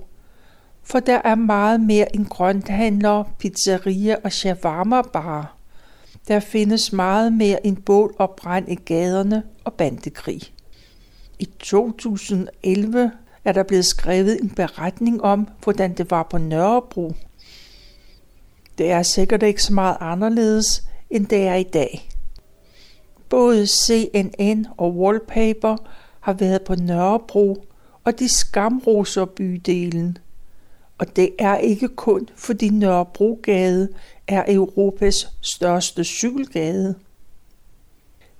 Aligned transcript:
for 0.82 1.00
der 1.00 1.20
er 1.24 1.34
meget 1.34 1.80
mere 1.80 2.16
end 2.16 2.26
grønthandler, 2.26 3.24
pizzeria 3.38 4.16
og 4.24 4.32
shawarma 4.32 5.02
bar. 5.02 5.61
Der 6.28 6.40
findes 6.40 6.92
meget 6.92 7.32
mere 7.32 7.66
end 7.66 7.76
bål 7.76 8.14
og 8.18 8.34
brand 8.36 8.68
i 8.68 8.74
gaderne 8.74 9.42
og 9.64 9.72
bandekrig. 9.72 10.42
I 11.38 11.44
2011 11.44 13.10
er 13.44 13.52
der 13.52 13.62
blevet 13.62 13.84
skrevet 13.84 14.40
en 14.42 14.50
beretning 14.50 15.22
om, 15.22 15.48
hvordan 15.64 15.94
det 15.94 16.10
var 16.10 16.22
på 16.22 16.38
Nørrebro. 16.38 17.12
Det 18.78 18.90
er 18.90 19.02
sikkert 19.02 19.42
ikke 19.42 19.62
så 19.62 19.72
meget 19.72 19.96
anderledes, 20.00 20.84
end 21.10 21.26
det 21.26 21.46
er 21.46 21.54
i 21.54 21.62
dag. 21.62 22.08
Både 23.28 23.66
CNN 23.66 24.66
og 24.76 24.96
Wallpaper 24.96 25.76
har 26.20 26.32
været 26.32 26.62
på 26.62 26.74
Nørrebro, 26.74 27.64
og 28.04 28.18
de 28.18 28.28
skamroser 28.28 29.24
bydelen. 29.24 30.18
Og 30.98 31.16
det 31.16 31.30
er 31.38 31.56
ikke 31.56 31.88
kun, 31.88 32.28
fordi 32.36 32.68
Nørrebrogade 32.68 33.88
er 34.32 34.44
Europas 34.48 35.28
største 35.40 36.04
cykelgade. 36.04 36.94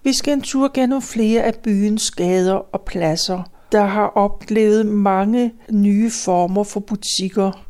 Vi 0.02 0.12
skal 0.12 0.32
en 0.32 0.42
tur 0.42 0.70
gennem 0.74 1.02
flere 1.02 1.42
af 1.42 1.54
byens 1.54 2.10
gader 2.10 2.54
og 2.54 2.80
pladser, 2.80 3.42
der 3.72 3.84
har 3.84 4.06
oplevet 4.06 4.86
mange 4.86 5.52
nye 5.70 6.10
former 6.10 6.64
for 6.64 6.80
butikker. 6.80 7.64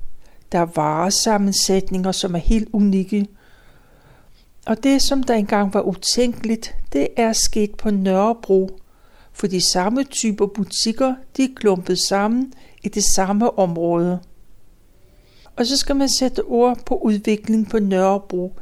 Der 0.53 0.59
er 0.59 0.67
varesammensætninger, 0.75 2.12
som 2.12 2.34
er 2.34 2.39
helt 2.39 2.69
unikke. 2.73 3.27
Og 4.67 4.83
det, 4.83 5.03
som 5.03 5.23
der 5.23 5.34
engang 5.34 5.75
var 5.75 5.81
utænkeligt, 5.81 6.75
det 6.93 7.09
er 7.17 7.33
sket 7.33 7.75
på 7.75 7.91
Nørrebro, 7.91 8.81
for 9.33 9.47
de 9.47 9.70
samme 9.73 10.05
typer 10.05 10.47
butikker, 10.47 11.15
de 11.37 11.45
er 11.45 11.55
klumpet 11.56 11.98
sammen 11.98 12.53
i 12.83 12.89
det 12.89 13.05
samme 13.17 13.59
område. 13.59 14.20
Og 15.56 15.67
så 15.67 15.77
skal 15.77 15.97
man 15.97 16.08
sætte 16.08 16.45
ord 16.45 16.84
på 16.86 16.97
udvikling 16.97 17.70
på 17.70 17.78
Nørrebro. 17.78 18.56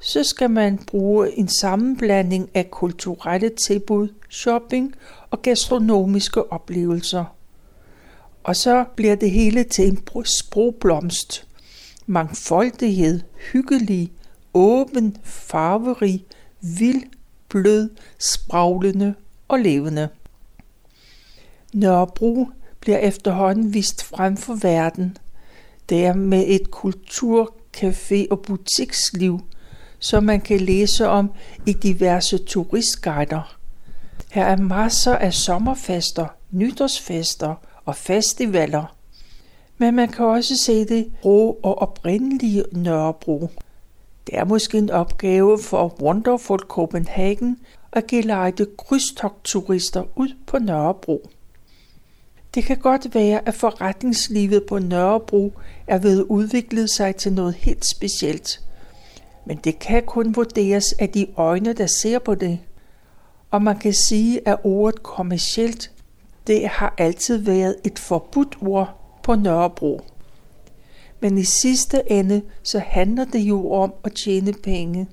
Så 0.00 0.24
skal 0.24 0.50
man 0.50 0.78
bruge 0.78 1.38
en 1.38 1.48
sammenblanding 1.48 2.50
af 2.54 2.70
kulturelle 2.70 3.48
tilbud, 3.48 4.08
shopping 4.30 4.94
og 5.30 5.42
gastronomiske 5.42 6.52
oplevelser. 6.52 7.24
Og 8.42 8.56
så 8.56 8.84
bliver 8.96 9.14
det 9.14 9.30
hele 9.30 9.64
til 9.64 9.88
en 9.88 10.24
sprogblomst. 10.24 11.46
Mangfoldighed, 12.06 13.20
hyggelig, 13.52 14.12
åben, 14.54 15.16
farverig, 15.22 16.24
vild, 16.60 17.02
blød, 17.48 17.90
spraglende 18.18 19.14
og 19.48 19.58
levende. 19.58 20.08
Nørrebro 21.72 22.48
bliver 22.80 22.98
efterhånden 22.98 23.74
vist 23.74 24.04
frem 24.04 24.36
for 24.36 24.54
verden– 24.54 25.16
det 25.88 26.06
er 26.06 26.14
med 26.14 26.44
et 26.46 26.70
kultur, 26.70 27.54
café 27.76 28.26
og 28.30 28.40
butiksliv, 28.40 29.40
som 29.98 30.24
man 30.24 30.40
kan 30.40 30.60
læse 30.60 31.08
om 31.08 31.30
i 31.66 31.72
diverse 31.72 32.38
turistguider. 32.38 33.56
Her 34.30 34.44
er 34.44 34.56
masser 34.56 35.14
af 35.14 35.34
sommerfester, 35.34 36.26
nytårsfester 36.50 37.54
og 37.84 37.96
festivaler. 37.96 38.96
Men 39.78 39.94
man 39.94 40.08
kan 40.08 40.24
også 40.24 40.56
se 40.56 40.84
det 40.84 41.12
rå 41.24 41.58
og 41.62 41.78
oprindelige 41.78 42.64
Nørrebro. 42.72 43.50
Det 44.26 44.38
er 44.38 44.44
måske 44.44 44.78
en 44.78 44.90
opgave 44.90 45.58
for 45.58 46.02
Wonderful 46.02 46.58
Copenhagen 46.58 47.58
at 47.92 48.06
gelejte 48.06 48.66
krydstogturister 48.78 50.04
ud 50.16 50.28
på 50.46 50.58
Nørrebro. 50.58 51.30
Det 52.54 52.64
kan 52.64 52.76
godt 52.76 53.14
være, 53.14 53.48
at 53.48 53.54
forretningslivet 53.54 54.64
på 54.68 54.78
Nørrebro 54.78 55.52
er 55.86 55.98
ved 55.98 56.18
at 56.18 56.24
udvikle 56.24 56.88
sig 56.88 57.16
til 57.16 57.32
noget 57.32 57.54
helt 57.54 57.86
specielt. 57.86 58.60
Men 59.46 59.56
det 59.56 59.78
kan 59.78 60.02
kun 60.02 60.36
vurderes 60.36 60.92
af 60.92 61.08
de 61.08 61.26
øjne, 61.36 61.72
der 61.72 61.86
ser 61.86 62.18
på 62.18 62.34
det. 62.34 62.58
Og 63.50 63.62
man 63.62 63.78
kan 63.78 63.94
sige, 63.94 64.48
at 64.48 64.56
ordet 64.64 65.02
kommercielt, 65.02 65.92
det 66.46 66.68
har 66.68 66.94
altid 66.98 67.36
været 67.36 67.76
et 67.84 67.98
forbudt 67.98 68.56
ord 68.60 69.00
på 69.22 69.34
Nørrebro. 69.34 70.00
Men 71.20 71.38
i 71.38 71.44
sidste 71.44 72.02
ende, 72.12 72.42
så 72.62 72.78
handler 72.78 73.24
det 73.24 73.38
jo 73.38 73.72
om 73.72 73.94
at 74.04 74.12
tjene 74.12 74.52
penge. 74.52 75.08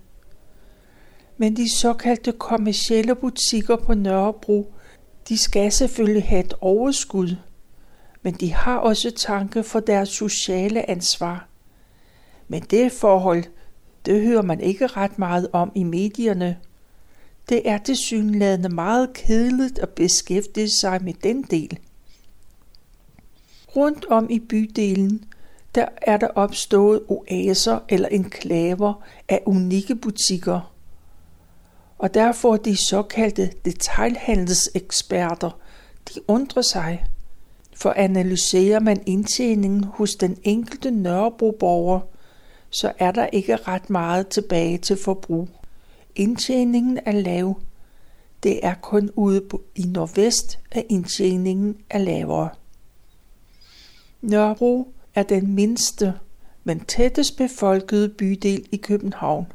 Men 1.37 1.55
de 1.55 1.69
såkaldte 1.69 2.31
kommercielle 2.31 3.15
butikker 3.15 3.75
på 3.75 3.93
Nørrebro, 3.93 4.73
de 5.31 5.37
skal 5.37 5.71
selvfølgelig 5.71 6.23
have 6.23 6.45
et 6.45 6.53
overskud, 6.61 7.35
men 8.21 8.33
de 8.33 8.53
har 8.53 8.77
også 8.77 9.11
tanke 9.11 9.63
for 9.63 9.79
deres 9.79 10.09
sociale 10.09 10.89
ansvar. 10.89 11.47
Men 12.47 12.61
det 12.61 12.91
forhold, 12.91 13.43
det 14.05 14.21
hører 14.21 14.41
man 14.41 14.59
ikke 14.59 14.87
ret 14.87 15.19
meget 15.19 15.47
om 15.53 15.71
i 15.75 15.83
medierne. 15.83 16.57
Det 17.49 17.69
er 17.69 17.77
tilsyneladende 17.77 18.69
meget 18.69 19.13
kedeligt 19.13 19.79
at 19.79 19.89
beskæftige 19.89 20.69
sig 20.69 21.03
med 21.03 21.13
den 21.13 21.43
del. 21.43 21.79
Rundt 23.75 24.05
om 24.05 24.29
i 24.29 24.39
bydelen, 24.39 25.23
der 25.75 25.85
er 26.01 26.17
der 26.17 26.27
opstået 26.27 27.01
oaser 27.07 27.79
eller 27.89 28.07
enklaver 28.07 29.03
af 29.29 29.43
unikke 29.45 29.95
butikker– 29.95 30.61
og 32.01 32.13
derfor 32.13 32.57
de 32.57 32.77
såkaldte 32.77 33.51
detailhandelseksperter, 33.65 35.59
de 36.09 36.19
undrer 36.27 36.61
sig. 36.61 37.05
For 37.75 37.93
analyserer 37.95 38.79
man 38.79 39.03
indtjeningen 39.05 39.83
hos 39.83 40.15
den 40.15 40.37
enkelte 40.43 40.91
Nørrebro-borger, 40.91 41.99
så 42.69 42.91
er 42.99 43.11
der 43.11 43.25
ikke 43.25 43.55
ret 43.55 43.89
meget 43.89 44.27
tilbage 44.27 44.77
til 44.77 44.97
forbrug. 44.97 45.49
Indtjeningen 46.15 46.99
er 47.05 47.11
lav. 47.11 47.59
Det 48.43 48.59
er 48.65 48.73
kun 48.73 49.09
ude 49.15 49.41
i 49.75 49.83
nordvest, 49.83 50.59
at 50.71 50.85
indtjeningen 50.89 51.77
er 51.89 51.99
lavere. 51.99 52.49
Nørrebro 54.21 54.93
er 55.15 55.23
den 55.23 55.55
mindste, 55.55 56.13
men 56.63 56.79
tættest 56.79 57.37
befolkede 57.37 58.09
bydel 58.09 58.65
i 58.71 58.77
København. 58.77 59.47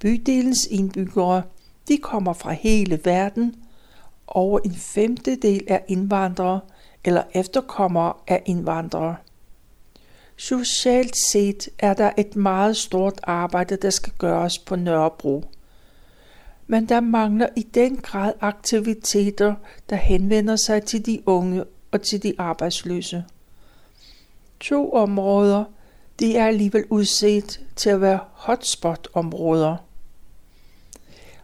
Bydelens 0.00 0.66
indbyggere, 0.70 1.42
de 1.88 1.98
kommer 1.98 2.32
fra 2.32 2.52
hele 2.52 3.00
verden. 3.04 3.54
Over 4.26 4.58
en 4.58 4.74
femtedel 4.74 5.64
er 5.68 5.78
indvandrere 5.88 6.60
eller 7.04 7.22
efterkommere 7.34 8.12
af 8.28 8.42
indvandrere. 8.46 9.16
Socialt 10.36 11.16
set 11.32 11.68
er 11.78 11.94
der 11.94 12.10
et 12.18 12.36
meget 12.36 12.76
stort 12.76 13.20
arbejde, 13.22 13.76
der 13.76 13.90
skal 13.90 14.12
gøres 14.18 14.58
på 14.58 14.76
Nørrebro. 14.76 15.44
Men 16.66 16.88
der 16.88 17.00
mangler 17.00 17.48
i 17.56 17.62
den 17.62 17.96
grad 17.96 18.32
aktiviteter, 18.40 19.54
der 19.90 19.96
henvender 19.96 20.56
sig 20.56 20.82
til 20.82 21.06
de 21.06 21.22
unge 21.26 21.64
og 21.90 22.02
til 22.02 22.22
de 22.22 22.34
arbejdsløse. 22.38 23.24
To 24.60 24.92
områder, 24.92 25.64
de 26.20 26.36
er 26.36 26.46
alligevel 26.46 26.84
udset 26.90 27.60
til 27.76 27.90
at 27.90 28.00
være 28.00 28.18
hotspot-områder 28.32 29.76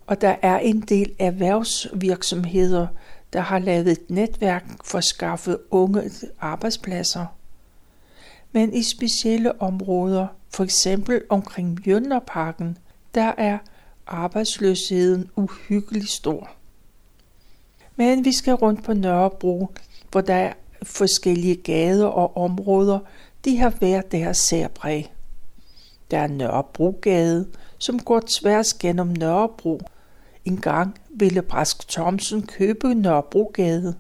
og 0.06 0.20
der 0.20 0.36
er 0.42 0.58
en 0.58 0.80
del 0.80 1.14
erhvervsvirksomheder, 1.18 2.86
der 3.32 3.40
har 3.40 3.58
lavet 3.58 3.88
et 3.88 4.10
netværk 4.10 4.64
for 4.84 4.98
at 4.98 5.04
skaffe 5.04 5.58
unge 5.70 6.10
arbejdspladser. 6.40 7.26
Men 8.52 8.74
i 8.74 8.82
specielle 8.82 9.62
områder, 9.62 10.26
for 10.50 10.64
eksempel 10.64 11.22
omkring 11.28 11.80
Mjølnerparken, 11.86 12.78
der 13.14 13.32
er 13.38 13.58
arbejdsløsheden 14.06 15.30
uhyggeligt 15.36 16.10
stor. 16.10 16.50
Men 17.96 18.24
vi 18.24 18.32
skal 18.32 18.54
rundt 18.54 18.84
på 18.84 18.92
Nørrebro, 18.92 19.68
hvor 20.10 20.20
der 20.20 20.34
er 20.34 20.52
forskellige 20.82 21.56
gader 21.56 22.06
og 22.06 22.36
områder, 22.36 22.98
de 23.44 23.58
har 23.58 23.74
været 23.80 24.12
deres 24.12 24.38
særpræg. 24.38 25.12
Der 26.10 26.18
er 26.18 26.26
Nørrebrogade, 26.26 27.48
som 27.78 27.98
går 27.98 28.22
tværs 28.26 28.74
gennem 28.74 29.08
Nørrebro 29.08 29.80
en 30.46 30.60
gang 30.60 31.00
ville 31.10 31.42
Brask 31.42 31.88
Thomsen 31.88 32.46
købe 32.46 32.94
Nørrebrogade, 32.94 33.94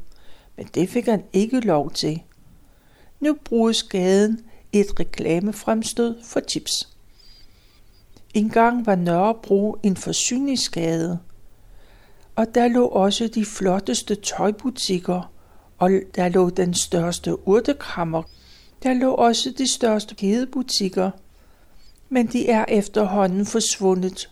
men 0.56 0.66
det 0.74 0.88
fik 0.88 1.04
han 1.06 1.24
ikke 1.32 1.60
lov 1.60 1.90
til. 1.90 2.22
Nu 3.20 3.36
bruges 3.44 3.82
gaden 3.82 4.40
et 4.72 5.00
reklamefremstød 5.00 6.16
for 6.24 6.40
chips. 6.48 6.88
En 8.34 8.50
gang 8.50 8.86
var 8.86 8.94
Nørrebro 8.94 9.76
en 9.82 9.96
forsyningsgade, 9.96 11.18
Og 12.36 12.54
der 12.54 12.68
lå 12.68 12.86
også 12.86 13.28
de 13.34 13.44
flotteste 13.44 14.14
tøjbutikker, 14.14 15.32
og 15.78 15.90
der 16.14 16.28
lå 16.28 16.50
den 16.50 16.74
største 16.74 17.48
urtekammer. 17.48 18.22
Der 18.82 18.94
lå 18.94 19.14
også 19.14 19.50
de 19.58 19.72
største 19.72 20.14
kædebutikker, 20.14 21.10
men 22.08 22.26
de 22.26 22.48
er 22.48 22.64
efterhånden 22.68 23.46
forsvundet. 23.46 24.30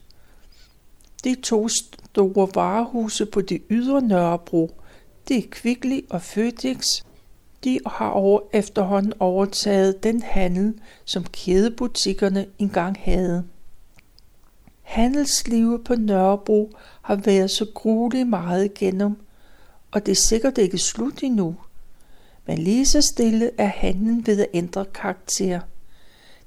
De 1.24 1.34
to 1.34 1.68
store 1.68 2.48
varehuse 2.54 3.26
på 3.26 3.40
det 3.40 3.62
ydre 3.70 4.02
Nørrebro, 4.02 4.70
det 5.28 5.36
er 5.36 5.48
Kvickly 5.50 6.00
og 6.10 6.22
Føtex, 6.22 6.84
de 7.64 7.80
har 7.86 8.08
over 8.08 8.40
efterhånden 8.52 9.12
overtaget 9.20 10.02
den 10.02 10.22
handel, 10.22 10.74
som 11.04 11.24
kædebutikkerne 11.24 12.46
engang 12.58 12.96
havde. 13.00 13.44
Handelslivet 14.82 15.84
på 15.84 15.94
Nørrebro 15.94 16.72
har 17.02 17.16
været 17.16 17.50
så 17.50 17.66
grueligt 17.74 18.28
meget 18.28 18.64
igennem, 18.64 19.16
og 19.90 20.06
det 20.06 20.12
er 20.12 20.26
sikkert 20.28 20.58
ikke 20.58 20.78
slut 20.78 21.22
endnu. 21.22 21.56
Men 22.46 22.58
lige 22.58 22.86
så 22.86 23.00
stille 23.00 23.50
er 23.58 23.66
handlen 23.66 24.26
ved 24.26 24.40
at 24.40 24.46
ændre 24.54 24.84
karakter. 24.84 25.60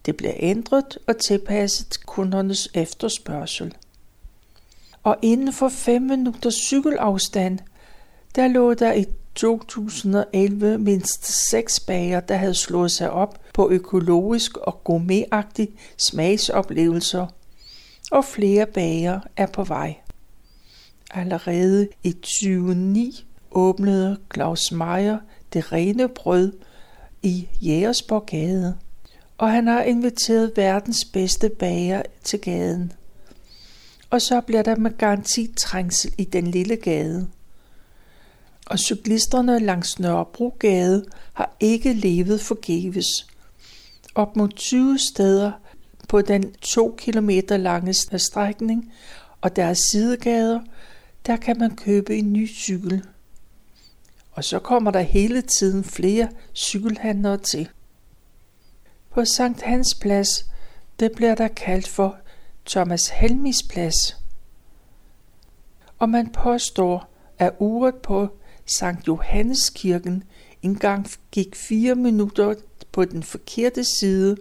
Det 0.05 0.17
bliver 0.17 0.33
ændret 0.37 0.97
og 1.07 1.17
tilpasset 1.17 2.05
kundernes 2.05 2.69
efterspørgsel. 2.73 3.75
Og 5.07 5.17
inden 5.21 5.53
for 5.53 5.69
5 5.69 6.01
minutters 6.01 6.53
cykelafstand, 6.53 7.59
der 8.35 8.47
lå 8.47 8.73
der 8.73 8.93
i 8.93 9.05
2011 9.35 10.77
mindst 10.77 11.49
seks 11.49 11.79
bager, 11.79 12.19
der 12.19 12.35
havde 12.35 12.53
slået 12.53 12.91
sig 12.91 13.11
op 13.11 13.39
på 13.53 13.69
økologisk 13.69 14.57
og 14.57 14.83
gourmetagtige 14.83 15.71
smagsoplevelser, 15.97 17.27
og 18.11 18.25
flere 18.25 18.65
bager 18.65 19.19
er 19.37 19.45
på 19.45 19.63
vej. 19.63 19.95
Allerede 21.11 21.87
i 22.03 22.11
2009 22.11 23.27
åbnede 23.51 24.17
Claus 24.33 24.71
Meier 24.71 25.17
det 25.53 25.71
rene 25.71 26.07
brød 26.07 26.53
i 27.23 27.47
Jægersborg 27.61 28.25
Gade, 28.25 28.77
og 29.37 29.51
han 29.51 29.67
har 29.67 29.81
inviteret 29.81 30.51
verdens 30.55 31.05
bedste 31.05 31.49
bager 31.49 32.01
til 32.23 32.39
gaden. 32.39 32.93
Og 34.09 34.21
så 34.21 34.41
bliver 34.41 34.61
der 34.61 34.75
med 34.75 34.97
garanti 34.97 35.53
trængsel 35.57 36.13
i 36.17 36.23
den 36.23 36.47
lille 36.47 36.75
gade. 36.75 37.27
Og 38.65 38.79
cyklisterne 38.79 39.59
langs 39.59 39.99
Nørrebrogade 39.99 41.05
har 41.33 41.55
ikke 41.59 41.93
levet 41.93 42.41
forgæves. 42.41 43.27
Op 44.15 44.35
mod 44.35 44.49
20 44.49 44.99
steder 44.99 45.51
på 46.09 46.21
den 46.21 46.51
2 46.51 46.95
km 46.97 47.29
lange 47.49 47.93
strækning 48.17 48.93
og 49.41 49.55
deres 49.55 49.77
sidegader, 49.77 50.59
der 51.25 51.37
kan 51.37 51.57
man 51.59 51.75
købe 51.75 52.17
en 52.17 52.33
ny 52.33 52.49
cykel. 52.49 53.05
Og 54.31 54.43
så 54.43 54.59
kommer 54.59 54.91
der 54.91 55.01
hele 55.01 55.41
tiden 55.41 55.83
flere 55.83 56.29
cykelhandlere 56.55 57.37
til. 57.37 57.69
På 59.09 59.25
Sankt 59.25 59.61
Hans 59.61 59.95
Plads, 60.01 60.45
det 60.99 61.11
bliver 61.11 61.35
der 61.35 61.47
kaldt 61.47 61.87
for 61.87 62.17
Thomas 62.67 63.07
Helmis 63.07 63.63
Plads. 63.63 64.17
Og 65.99 66.09
man 66.09 66.29
påstår, 66.29 67.09
at 67.39 67.53
uret 67.59 67.95
på 67.95 68.27
Sankt 68.65 69.07
Johanneskirken 69.07 70.23
engang 70.61 71.07
gik 71.31 71.55
fire 71.55 71.95
minutter 71.95 72.55
på 72.91 73.05
den 73.05 73.23
forkerte 73.23 73.83
side. 73.83 74.37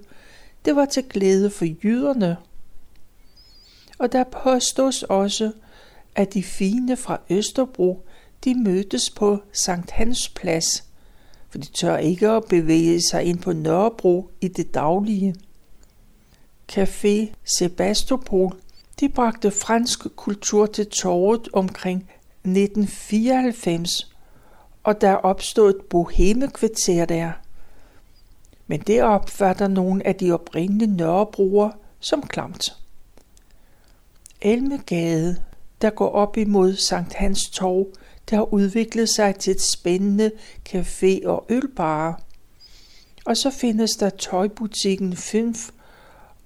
Det 0.64 0.76
var 0.76 0.84
til 0.84 1.02
glæde 1.02 1.50
for 1.50 1.64
jyderne. 1.84 2.36
Og 3.98 4.12
der 4.12 4.24
påstås 4.24 5.02
også, 5.02 5.52
at 6.14 6.34
de 6.34 6.42
fine 6.42 6.96
fra 6.96 7.20
Østerbro, 7.30 8.06
de 8.44 8.54
mødtes 8.54 9.10
på 9.10 9.38
Sankt 9.52 9.90
Hans 9.90 10.28
Plads, 10.28 10.84
for 11.48 11.58
de 11.58 11.66
tør 11.66 11.96
ikke 11.96 12.28
at 12.28 12.44
bevæge 12.44 13.02
sig 13.10 13.24
ind 13.24 13.38
på 13.38 13.52
Nørrebro 13.52 14.30
i 14.40 14.48
det 14.48 14.74
daglige. 14.74 15.34
Café 16.72 17.32
Sebastopol, 17.44 18.52
de 19.00 19.08
bragte 19.08 19.50
fransk 19.50 20.16
kultur 20.16 20.66
til 20.66 20.86
torvet 20.86 21.48
omkring 21.52 22.10
1994, 22.44 24.14
og 24.84 25.00
der 25.00 25.12
opstod 25.12 25.70
et 25.70 25.84
bohemekvarter 25.90 27.04
der. 27.04 27.32
Men 28.66 28.80
det 28.80 29.02
opfatter 29.02 29.68
nogle 29.68 30.06
af 30.06 30.14
de 30.14 30.32
oprindelige 30.32 30.96
Nørrebroer 30.96 31.70
som 32.00 32.22
klamt. 32.22 32.76
Elmegade, 34.40 35.42
der 35.82 35.90
går 35.90 36.08
op 36.08 36.36
imod 36.36 36.76
Sankt 36.76 37.14
Hans 37.14 37.50
Torv, 37.50 37.86
der 38.30 38.36
har 38.36 38.54
udviklet 38.54 39.08
sig 39.08 39.34
til 39.34 39.50
et 39.50 39.62
spændende 39.62 40.30
café- 40.68 41.26
og 41.26 41.46
ølbar. 41.48 42.22
Og 43.24 43.36
så 43.36 43.50
findes 43.50 43.90
der 43.90 44.10
tøjbutikken 44.10 45.16
Fynf, 45.16 45.70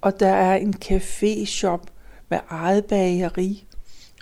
og 0.01 0.21
der 0.21 0.33
er 0.33 0.57
en 0.57 0.75
café-shop 0.85 1.87
med 2.29 2.39
eget 2.49 2.85
bageri 2.85 3.67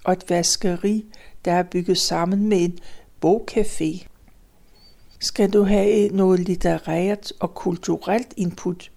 og 0.04 0.12
et 0.12 0.24
vaskeri, 0.28 1.04
der 1.44 1.52
er 1.52 1.62
bygget 1.62 1.98
sammen 1.98 2.48
med 2.48 2.58
en 2.58 2.78
bogcafé. 3.24 4.06
Skal 5.20 5.50
du 5.50 5.64
have 5.64 6.08
noget 6.08 6.40
litterært 6.40 7.32
og 7.40 7.54
kulturelt 7.54 8.34
input, 8.36 8.90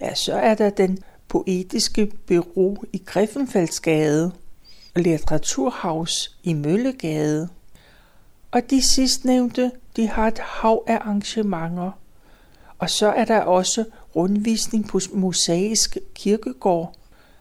ja, 0.00 0.14
så 0.14 0.34
er 0.34 0.54
der 0.54 0.70
den 0.70 0.98
poetiske 1.28 2.12
bureau 2.26 2.76
i 2.92 3.02
Griffenfeldsgade 3.06 4.32
og 4.94 5.00
Litteraturhaus 5.00 6.38
i 6.42 6.52
Møllegade. 6.52 7.48
Og 8.50 8.70
de 8.70 8.82
sidstnævnte, 8.82 9.70
de 9.96 10.08
har 10.08 10.28
et 10.28 10.38
hav 10.38 10.84
af 10.86 10.98
arrangementer. 11.00 11.90
Og 12.78 12.90
så 12.90 13.06
er 13.06 13.24
der 13.24 13.40
også 13.40 13.84
rundvisning 14.16 14.88
på 14.88 15.00
Mosaisk 15.12 15.98
Kirkegård, 16.14 16.94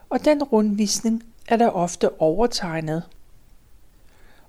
og 0.09 0.25
den 0.25 0.43
rundvisning 0.43 1.23
er 1.47 1.57
der 1.57 1.69
ofte 1.69 2.21
overtegnet. 2.21 3.03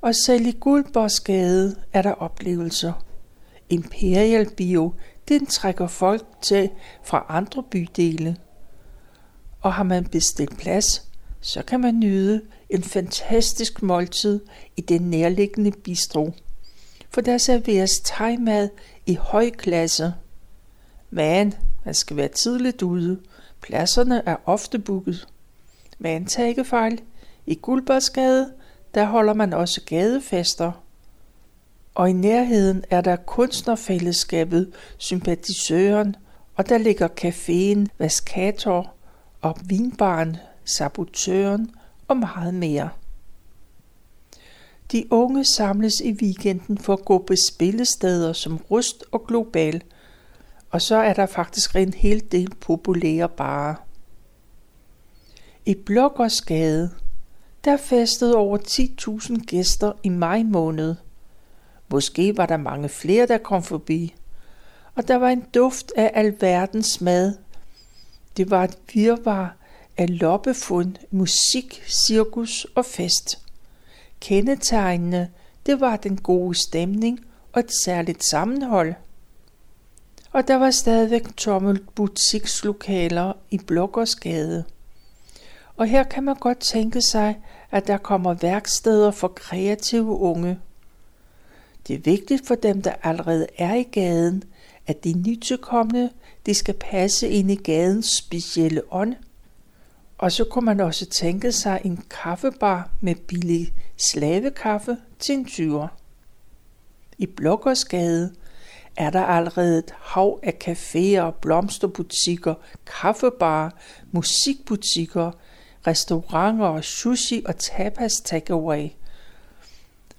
Og 0.01 0.15
selv 0.15 0.47
i 0.47 0.53
Guldborgsgade 0.61 1.77
er 1.93 2.03
der 2.03 2.13
oplevelser. 2.13 2.93
Imperial 3.69 4.51
Bio, 4.57 4.93
den 5.29 5.47
trækker 5.47 5.87
folk 5.87 6.27
til 6.43 6.71
fra 7.05 7.27
andre 7.29 7.63
bydele. 7.63 8.37
Og 9.61 9.75
har 9.75 9.83
man 9.83 10.05
bestilt 10.05 10.59
plads, 10.59 11.09
så 11.41 11.63
kan 11.63 11.81
man 11.81 12.01
nyde 12.01 12.43
en 12.71 12.83
fantastisk 12.83 13.83
måltid 13.83 14.41
i 14.77 14.81
den 14.81 15.03
nærliggende 15.03 15.73
bistro. 15.73 16.33
For 17.11 17.21
der 17.21 17.39
serveres 17.39 18.01
thai 18.05 18.37
i 19.07 19.15
høj 19.15 19.51
klasse. 19.51 20.15
Men 21.11 21.55
man 21.85 21.95
skal 21.95 22.17
være 22.17 22.29
tidligt 22.29 22.83
ude. 22.83 23.21
Pladserne 23.61 24.23
er 24.27 24.37
ofte 24.45 24.79
booket. 24.79 25.29
Men 25.99 26.27
tag 26.27 26.49
ikke 26.49 26.65
fejl. 26.65 27.01
I 27.47 27.55
Guldborgsgade, 27.55 28.53
der 28.95 29.05
holder 29.05 29.35
man 29.35 29.53
også 29.53 29.81
gadefester. 29.87 30.73
Og 31.95 32.11
i 32.11 32.13
nærheden 32.13 32.85
er 32.91 33.01
der 33.01 33.17
kunstnerfællesskabet 33.17 34.73
Sympatisøren, 34.99 36.17
og 36.57 36.69
der 36.69 36.79
ligger 36.79 37.09
caféen 37.21 37.87
Vaskator 37.99 38.93
og 39.41 39.57
vinbaren 39.65 40.37
Sabotøren 40.65 41.71
og 42.09 42.17
meget 42.17 42.55
mere. 42.55 42.89
De 44.93 45.05
unge 45.11 45.45
samles 45.45 46.01
i 46.01 46.13
weekenden 46.13 46.79
for 46.79 46.93
at 46.93 47.05
gå 47.05 47.19
på 47.19 47.35
spillesteder 47.37 48.33
som 48.33 48.57
Rust 48.57 49.05
og 49.13 49.27
Global, 49.27 49.83
og 50.75 50.83
så 50.83 50.97
er 50.97 51.13
der 51.13 51.27
faktisk 51.27 51.77
en 51.77 51.95
hel 51.95 52.25
del 52.33 52.55
populære 52.61 53.29
barer. 53.29 53.75
I 55.67 55.75
Blågårdsgade, 55.75 56.91
der 57.65 57.77
festede 57.77 58.37
over 58.37 58.59
10.000 58.59 59.45
gæster 59.45 59.93
i 60.03 60.09
maj 60.09 60.43
måned. 60.43 60.95
Måske 61.89 62.37
var 62.37 62.47
der 62.47 62.57
mange 62.57 62.89
flere, 62.89 63.27
der 63.27 63.39
kom 63.39 63.63
forbi. 63.63 64.15
Og 64.95 65.09
der 65.09 65.17
var 65.17 65.29
en 65.29 65.45
duft 65.55 65.93
af 65.97 66.11
alverdens 66.15 67.01
mad. 67.01 67.37
Det 68.37 68.51
var 68.51 68.65
et 68.65 68.79
virvar 68.95 69.57
af 69.97 70.21
loppefund, 70.21 70.95
musik, 71.11 71.83
cirkus 72.07 72.67
og 72.75 72.85
fest. 72.85 73.39
Kendetegnene, 74.21 75.31
det 75.67 75.81
var 75.81 75.97
den 75.97 76.17
gode 76.17 76.55
stemning 76.55 77.21
og 77.53 77.61
et 77.61 77.71
særligt 77.85 78.25
sammenhold. 78.31 78.95
Og 80.35 80.49
der 80.49 80.55
var 80.55 80.71
stadigvæk 80.71 81.37
tomme 81.37 81.79
butikslokaler 81.95 83.33
i 83.51 83.59
Blokkersgade. 83.59 84.65
Og 85.77 85.87
her 85.87 86.03
kan 86.03 86.25
man 86.25 86.35
godt 86.35 86.59
tænke 86.59 87.03
sig, 87.03 87.37
at 87.71 87.87
der 87.87 87.97
kommer 87.97 88.35
værksteder 88.35 89.11
for 89.11 89.29
kreative 89.29 90.19
unge. 90.19 90.59
Det 91.89 91.95
er 91.95 91.99
vigtigt 91.99 92.47
for 92.47 92.55
dem, 92.55 92.83
der 92.83 92.93
allerede 93.03 93.47
er 93.59 93.75
i 93.75 93.83
gaden, 93.83 94.45
at 94.87 95.05
de 95.05 95.13
nytilkommende, 95.13 96.11
de 96.47 96.55
skal 96.55 96.75
passe 96.75 97.29
ind 97.29 97.51
i 97.51 97.57
gadens 97.57 98.07
specielle 98.07 98.83
ånd. 98.91 99.15
Og 100.19 100.33
så 100.33 100.45
kunne 100.45 100.65
man 100.65 100.81
også 100.81 101.07
tænke 101.07 101.53
sig 101.53 101.81
en 101.85 102.05
kaffebar 102.11 102.91
med 103.01 103.15
billig 103.15 103.73
slavekaffe 103.97 104.97
til 105.19 105.35
en 105.35 105.45
tyver. 105.45 105.89
I 107.19 107.27
Blokkersgade 107.27 108.31
er 108.97 109.11
der 109.11 109.23
allerede 109.23 109.79
et 109.79 109.95
hav 110.01 110.41
af 110.43 110.55
caféer, 110.65 111.31
blomsterbutikker, 111.41 112.55
kaffebarer, 112.87 113.71
musikbutikker, 114.13 115.31
restauranter, 115.87 116.81
sushi 116.81 117.43
og 117.47 117.57
tapas 117.57 118.13
takeaway. 118.13 118.89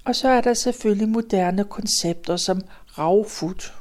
Og 0.05 0.15
så 0.15 0.29
er 0.29 0.41
der 0.41 0.53
selvfølgelig 0.53 1.09
moderne 1.09 1.63
koncepter 1.63 2.37
som 2.37 2.61
raw 2.97 3.23
food. 3.23 3.71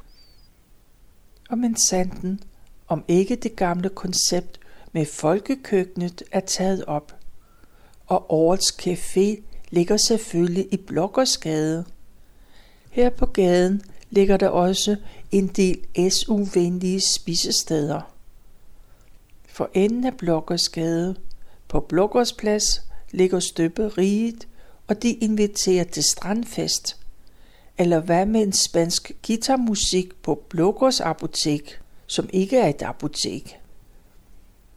Og 1.51 1.59
men 1.59 1.77
sanden, 1.77 2.41
om 2.89 3.05
ikke 3.09 3.37
det 3.37 3.57
gamle 3.57 3.89
koncept 3.89 4.61
med 4.93 5.07
folkekøkkenet 5.07 6.23
er 6.33 6.41
taget 6.41 6.85
op. 6.85 7.17
Og 8.07 8.33
årets 8.33 8.77
café 8.83 9.43
ligger 9.71 9.97
selvfølgelig 9.97 10.69
i 10.73 10.77
Blokkersgade. 10.77 11.85
Her 12.91 13.11
på 13.11 13.27
gaden 13.27 13.83
ligger 14.15 14.37
der 14.37 14.49
også 14.49 14.97
en 15.33 15.47
del 15.47 16.11
SU-venlige 16.11 17.01
spisesteder. 17.01 18.01
For 19.49 19.71
enden 19.75 20.05
af 20.05 20.17
Blokkersgade 20.17 21.17
på 21.69 21.81
Blokkersplads 21.81 22.83
ligger 23.11 23.41
støberiet, 23.41 24.49
og 24.87 25.03
de 25.03 25.13
inviterer 25.13 25.85
til 25.85 26.03
strandfest. 26.03 26.97
Eller 27.79 28.01
hvad 28.01 28.27
med 28.27 28.43
en 28.43 28.53
spansk 28.53 29.13
guitarmusik 29.27 30.23
på 30.23 30.43
Blokkers 30.49 31.01
apotek, 31.01 31.81
som 32.07 32.29
ikke 32.33 32.59
er 32.59 32.69
et 32.69 32.83
apotek. 32.83 33.59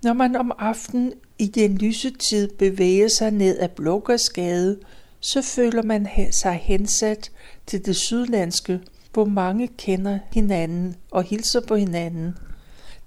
Når 0.03 0.13
man 0.13 0.35
om 0.35 0.51
aftenen 0.59 1.13
i 1.39 1.47
den 1.47 1.77
lyse 1.77 2.09
tid 2.29 2.47
bevæger 2.47 3.07
sig 3.07 3.31
ned 3.31 3.59
ad 3.59 3.69
Blokkersgade, 3.69 4.79
så 5.19 5.41
føler 5.41 5.83
man 5.83 6.07
sig 6.31 6.53
hensat 6.53 7.31
til 7.67 7.85
det 7.85 7.95
sydlandske, 7.95 8.79
hvor 9.13 9.25
mange 9.25 9.67
kender 9.67 10.19
hinanden 10.33 10.95
og 11.11 11.23
hilser 11.23 11.61
på 11.67 11.75
hinanden. 11.75 12.37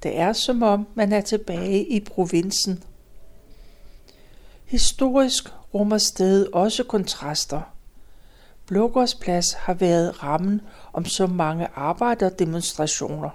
Det 0.03 0.19
er 0.19 0.33
som 0.33 0.63
om 0.63 0.87
man 0.95 1.13
er 1.13 1.21
tilbage 1.21 1.85
i 1.85 2.01
provinsen. 2.01 2.83
Historisk 4.65 5.45
rummer 5.75 5.99
stedet 5.99 6.49
også 6.53 6.85
kontraster. 6.85 7.61
Blågårdsplads 8.67 9.53
har 9.53 9.75
været 9.75 10.23
rammen 10.23 10.61
om 10.93 11.05
så 11.05 11.27
mange 11.27 11.69
arbejderdemonstrationer. 11.75 13.31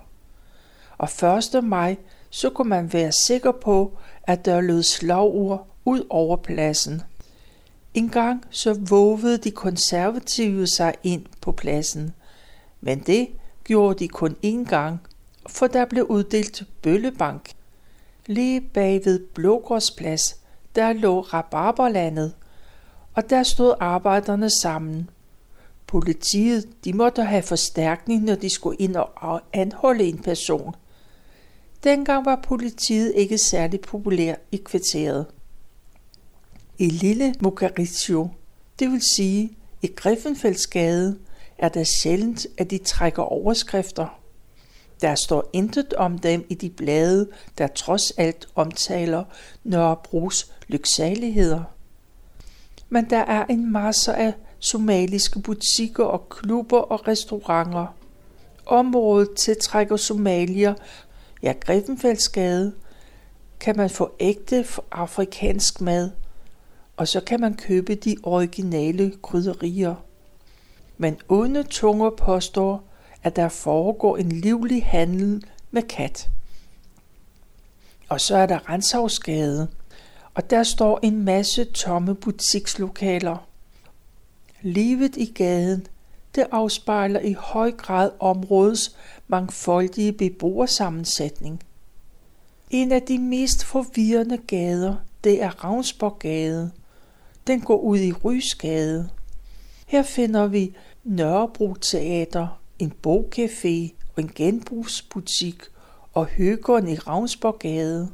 Og 0.98 1.10
1. 1.58 1.64
maj 1.64 1.96
så 2.30 2.50
kunne 2.50 2.70
man 2.70 2.94
være 2.94 3.12
sikker 3.12 3.52
på, 3.52 3.98
at 4.24 4.46
der 4.46 4.62
lød 4.62 4.84
slagord 4.84 5.68
ud 5.86 6.06
over 6.10 6.38
pladsen. 6.38 7.02
En 7.94 8.10
gang 8.10 8.46
så 8.50 8.74
vovede 8.90 9.38
de 9.38 9.52
konservative 9.52 10.68
sig 10.68 10.94
ind 11.04 11.26
på 11.42 11.52
pladsen, 11.52 12.14
men 12.86 13.00
det 13.00 13.28
gjorde 13.64 14.00
de 14.00 14.08
kun 14.08 14.36
én 14.46 14.70
gang, 14.70 15.00
for 15.50 15.68
der 15.68 15.86
blev 15.86 16.06
uddelt 16.06 16.64
bøllebank. 16.82 17.52
Lige 18.26 18.62
bag 18.62 19.06
ved 19.06 19.20
Blågårdsplads, 19.20 20.40
der 20.76 20.94
lå 20.94 21.22
Rabarberlandet, 21.22 22.34
og 23.14 23.30
der 23.30 23.44
stod 23.44 23.74
arbejderne 23.80 24.50
sammen. 24.50 25.10
Politiet, 25.88 26.68
de 26.86 26.94
måtte 26.94 27.24
have 27.24 27.44
forstærkning, 27.44 28.24
når 28.24 28.36
de 28.36 28.50
skulle 28.50 28.78
ind 28.78 28.96
og 29.16 29.42
anholde 29.54 30.04
en 30.04 30.18
person. 30.18 30.76
Dengang 31.84 32.26
var 32.26 32.40
politiet 32.44 33.14
ikke 33.16 33.38
særlig 33.38 33.82
populær 33.82 34.36
i 34.52 34.58
kvarteret. 34.58 35.26
I 36.78 36.90
Lille 36.90 37.36
Mugaritio, 37.42 38.30
det 38.80 38.92
vil 38.92 39.02
sige 39.16 39.58
i 39.82 39.88
Griffenfeldsgade, 39.88 41.20
er 41.58 41.70
det 41.70 41.88
sjældent, 41.88 42.48
at 42.58 42.72
de 42.72 42.78
trækker 42.78 43.24
overskrifter. 43.24 44.20
Der 45.02 45.16
står 45.16 45.50
intet 45.54 45.94
om 45.94 46.20
dem 46.20 46.46
i 46.50 46.54
de 46.54 46.70
blade, 46.70 47.30
der 47.58 47.68
trods 47.68 48.12
alt 48.12 48.48
omtaler 48.56 49.24
Nørrebros 49.64 50.52
lyksaligheder. 50.68 51.64
Men 52.90 53.10
der 53.10 53.20
er 53.20 53.46
en 53.46 53.72
masse 53.72 54.14
af 54.14 54.34
somaliske 54.60 55.40
butikker 55.40 56.04
og 56.04 56.30
klubber 56.30 56.80
og 56.80 57.08
restauranter. 57.08 57.96
Området 58.66 59.30
tiltrækker 59.38 59.98
somalier, 59.98 60.74
ja 61.44 61.54
Griffenfeldsgade, 61.60 62.74
kan 63.60 63.78
man 63.78 63.90
få 63.90 64.12
ægte 64.20 64.66
afrikansk 64.92 65.82
mad, 65.82 66.12
og 66.98 67.08
så 67.08 67.22
kan 67.22 67.40
man 67.40 67.54
købe 67.54 67.96
de 67.96 68.16
originale 68.24 69.14
krydderier. 69.22 69.96
Men 70.98 71.18
onde 71.30 71.64
tunger 71.64 72.10
påstår, 72.10 72.84
at 73.24 73.36
der 73.36 73.50
foregår 73.50 74.18
en 74.18 74.32
livlig 74.32 74.86
handel 74.86 75.44
med 75.72 75.82
kat. 75.82 76.30
Og 78.10 78.22
så 78.22 78.36
er 78.38 78.46
der 78.46 78.70
Renshavsgade, 78.70 79.68
og 80.34 80.50
der 80.50 80.64
står 80.64 81.00
en 81.04 81.24
masse 81.24 81.66
tomme 81.66 82.16
butikslokaler. 82.16 83.48
Livet 84.62 85.18
i 85.18 85.26
gaden, 85.26 85.88
det 86.36 86.46
afspejler 86.52 87.20
i 87.20 87.34
høj 87.34 87.72
grad 87.72 88.12
områdets 88.20 88.96
mangfoldige 89.28 90.14
beboersammensætning. 90.14 91.64
En 92.70 92.92
af 92.92 93.02
de 93.02 93.20
mest 93.20 93.64
forvirrende 93.64 94.38
gader, 94.38 94.96
det 95.24 95.44
er 95.44 95.64
Ravnsborggade. 95.64 96.72
Den 97.48 97.62
går 97.62 97.78
ud 97.78 97.98
i 97.98 98.12
Rysgade. 98.12 99.10
Her 99.86 100.04
finder 100.04 100.48
vi 100.48 100.76
Nørrebro 101.04 101.74
Teater, 101.74 102.62
en 102.80 102.94
bogcafé 103.08 103.94
og 104.16 104.24
en 104.24 104.32
genbrugsbutik 104.36 105.64
og 106.14 106.26
Høgården 106.26 106.90
i 106.90 106.96
Ravnsborggade. 106.96 108.10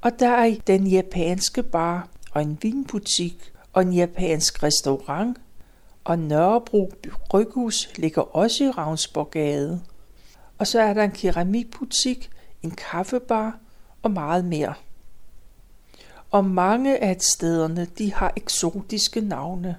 Og 0.00 0.10
der 0.18 0.28
er 0.28 0.54
den 0.66 0.86
japanske 0.86 1.62
bar 1.62 2.08
og 2.32 2.42
en 2.42 2.58
vinbutik 2.62 3.52
og 3.72 3.82
en 3.82 3.92
japansk 3.92 4.62
restaurant, 4.62 5.38
og 6.04 6.18
Nørrebro 6.18 6.92
Bryghus 7.30 7.90
ligger 7.96 8.36
også 8.36 8.64
i 8.64 8.70
Ravnsborggade. 8.70 9.80
Og 10.58 10.66
så 10.66 10.80
er 10.80 10.94
der 10.94 11.04
en 11.04 11.10
keramikbutik, 11.10 12.30
en 12.62 12.70
kaffebar 12.70 13.58
og 14.02 14.10
meget 14.10 14.44
mere. 14.44 14.74
Og 16.30 16.44
mange 16.44 17.02
af 17.02 17.16
stederne, 17.20 17.86
de 17.98 18.12
har 18.12 18.32
eksotiske 18.36 19.20
navne. 19.20 19.76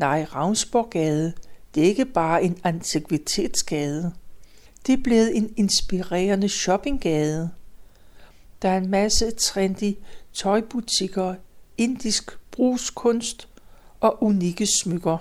Nej, 0.00 0.26
Ravnsborggade, 0.34 1.32
det 1.74 1.82
er 1.82 1.86
ikke 1.86 2.04
bare 2.04 2.42
en 2.42 2.58
antikvitetsgade. 2.64 4.12
Det 4.86 4.92
er 4.92 5.02
blevet 5.02 5.36
en 5.36 5.54
inspirerende 5.56 6.48
shoppinggade. 6.48 7.50
Der 8.62 8.68
er 8.68 8.76
en 8.78 8.90
masse 8.90 9.30
trendy 9.30 9.94
tøjbutikker, 10.32 11.34
indisk 11.78 12.38
brugskunst 12.50 13.48
og 14.00 14.22
unikke 14.22 14.66
smykker. 14.82 15.18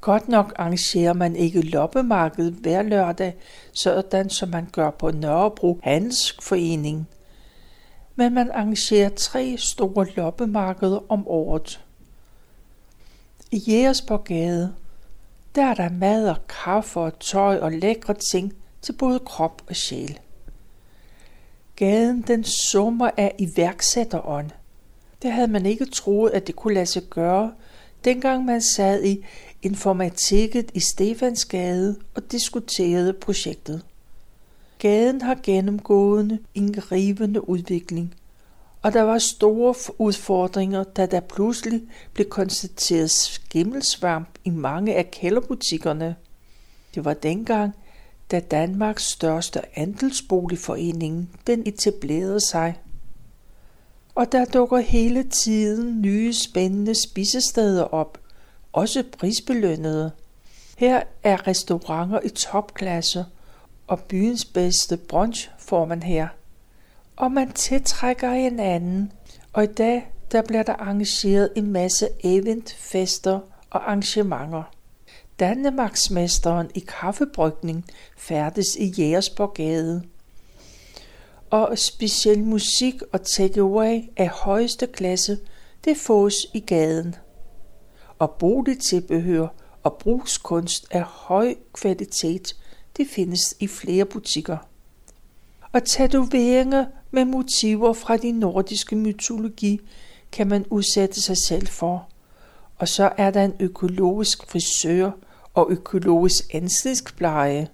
Godt 0.00 0.28
nok 0.28 0.52
arrangerer 0.56 1.12
man 1.12 1.36
ikke 1.36 1.60
loppemarked 1.60 2.50
hver 2.50 2.82
lørdag, 2.82 3.34
sådan 3.72 4.30
som 4.30 4.48
man 4.48 4.68
gør 4.72 4.90
på 4.90 5.10
Nørrebro 5.10 5.80
Handelsforening. 5.82 7.08
Men 8.16 8.34
man 8.34 8.50
arrangerer 8.50 9.08
tre 9.08 9.56
store 9.58 10.06
loppemarkeder 10.16 11.12
om 11.12 11.28
året. 11.28 11.80
I 13.54 13.58
Jægersborgade, 13.58 14.74
der 15.54 15.64
er 15.64 15.74
der 15.74 15.88
mad 15.88 16.28
og 16.28 16.36
kaffe 16.48 17.00
og 17.00 17.18
tøj 17.18 17.58
og 17.58 17.72
lækre 17.72 18.14
ting 18.32 18.52
til 18.82 18.92
både 18.92 19.18
krop 19.18 19.62
og 19.68 19.76
sjæl. 19.76 20.18
Gaden 21.76 22.22
den 22.22 22.44
summer 22.44 23.10
af 23.16 23.34
iværksætterånd. 23.38 24.50
Det 25.22 25.32
havde 25.32 25.48
man 25.48 25.66
ikke 25.66 25.84
troet, 25.84 26.30
at 26.30 26.46
det 26.46 26.56
kunne 26.56 26.74
lade 26.74 26.86
sig 26.86 27.02
gøre, 27.02 27.52
dengang 28.04 28.44
man 28.44 28.62
sad 28.62 29.04
i 29.04 29.24
informatikket 29.62 30.70
i 30.74 30.80
Stefansgade 30.80 31.96
og 32.14 32.32
diskuterede 32.32 33.12
projektet. 33.12 33.84
Gaden 34.78 35.20
har 35.20 35.38
gennemgået 35.42 36.38
en 36.54 36.92
rivende 36.92 37.48
udvikling, 37.48 38.14
og 38.82 38.92
der 38.92 39.02
var 39.02 39.18
store 39.18 39.74
udfordringer, 39.98 40.84
da 40.84 41.06
der 41.06 41.20
pludselig 41.20 41.82
blev 42.14 42.28
konstateret 42.28 43.10
skimmelsvamp 43.10 44.28
i 44.44 44.50
mange 44.50 44.94
af 44.94 45.10
kælderbutikkerne. 45.10 46.16
Det 46.94 47.04
var 47.04 47.14
dengang, 47.14 47.72
da 48.30 48.40
Danmarks 48.40 49.04
største 49.04 49.78
andelsboligforening 49.78 51.40
den 51.46 51.62
etablerede 51.66 52.40
sig. 52.40 52.78
Og 54.14 54.32
der 54.32 54.44
dukker 54.44 54.78
hele 54.78 55.22
tiden 55.22 56.02
nye 56.02 56.32
spændende 56.34 56.94
spisesteder 56.94 57.82
op, 57.82 58.18
også 58.72 59.04
prisbelønnede. 59.18 60.10
Her 60.78 61.02
er 61.22 61.46
restauranter 61.46 62.20
i 62.24 62.28
topklasse, 62.28 63.24
og 63.86 64.00
byens 64.00 64.44
bedste 64.44 64.96
brunch 64.96 65.50
får 65.58 65.84
man 65.84 66.02
her. 66.02 66.28
Og 67.16 67.32
man 67.32 67.52
tiltrækker 67.52 68.34
hinanden, 68.34 69.12
og 69.52 69.64
i 69.64 69.66
dag 69.66 70.12
der 70.32 70.42
bliver 70.42 70.62
der 70.62 70.72
arrangeret 70.72 71.50
en 71.56 71.72
masse 71.72 72.08
event, 72.24 72.72
fester 72.78 73.40
og 73.70 73.84
arrangementer. 73.84 74.62
Danmarksmesteren 75.40 76.70
i 76.74 76.80
kaffebrygning 76.80 77.84
færdes 78.16 78.76
i 78.76 78.94
Jægersborgade. 78.98 80.02
Og 81.50 81.78
speciel 81.78 82.44
musik 82.44 83.02
og 83.12 83.22
takeaway 83.22 84.00
af 84.16 84.28
højeste 84.28 84.86
klasse, 84.86 85.38
det 85.84 85.96
fås 85.96 86.34
i 86.54 86.60
gaden. 86.60 87.14
Og 88.18 88.30
boligtilbehør 88.30 89.48
og 89.82 89.96
brugskunst 89.98 90.86
af 90.90 91.02
høj 91.02 91.54
kvalitet, 91.72 92.56
det 92.96 93.06
findes 93.10 93.54
i 93.60 93.66
flere 93.66 94.04
butikker. 94.04 94.56
Og 95.72 95.84
tatoveringer 95.84 96.86
med 97.12 97.24
motiver 97.24 97.92
fra 97.92 98.16
de 98.16 98.32
nordiske 98.32 98.96
mytologi 98.96 99.80
kan 100.32 100.48
man 100.48 100.64
udsætte 100.70 101.22
sig 101.22 101.36
selv 101.48 101.66
for. 101.66 102.08
Og 102.78 102.88
så 102.88 103.12
er 103.18 103.30
der 103.30 103.44
en 103.44 103.54
økologisk 103.60 104.50
frisør 104.50 105.10
og 105.54 105.66
økologisk 105.70 106.54
ansigtspleje. 106.54 107.68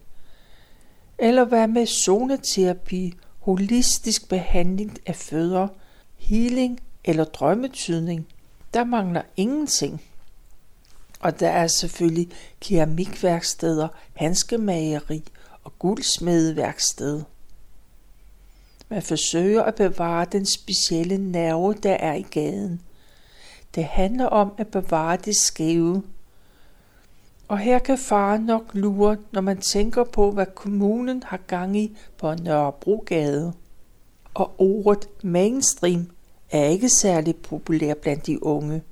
Eller 1.19 1.45
hvad 1.45 1.69
med 1.69 1.87
zoneterapi, 1.87 3.15
holistisk 3.39 4.29
behandling 4.29 4.99
af 5.07 5.17
fødder, 5.17 5.69
healing 6.17 6.81
eller 7.05 7.25
drømmetydning. 7.25 8.27
Der 8.75 8.85
mangler 8.85 9.23
ingenting. 9.37 10.03
Og 11.21 11.41
der 11.41 11.49
er 11.49 11.67
selvfølgelig 11.67 12.29
keramikværksteder, 12.61 13.89
handskemageri 14.15 15.25
og 15.65 15.79
guldsmedeværksted. 15.79 17.23
Man 18.89 19.03
forsøger 19.03 19.63
at 19.63 19.75
bevare 19.75 20.27
den 20.33 20.47
specielle 20.47 21.19
nerve, 21.19 21.75
der 21.83 21.93
er 21.95 22.15
i 22.15 22.27
gaden. 22.31 22.81
Det 23.75 23.85
handler 23.85 24.27
om 24.27 24.53
at 24.59 24.69
bevare 24.69 25.17
det 25.17 25.37
skæve. 25.37 26.03
Og 27.49 27.59
her 27.59 27.79
kan 27.79 27.99
faren 27.99 28.43
nok 28.43 28.71
lure, 28.73 29.17
når 29.33 29.41
man 29.41 29.59
tænker 29.59 30.05
på, 30.05 30.31
hvad 30.31 30.47
kommunen 30.55 31.23
har 31.27 31.41
gang 31.47 31.77
i 31.77 31.97
på 32.17 32.35
Nørrebrogade. 32.35 33.53
Og 34.35 34.55
ordet 34.59 35.09
mainstream 35.23 36.11
er 36.51 36.65
ikke 36.65 36.89
særlig 36.89 37.37
populær 37.37 37.95
blandt 37.95 38.27
de 38.27 38.43
unge, 38.43 38.83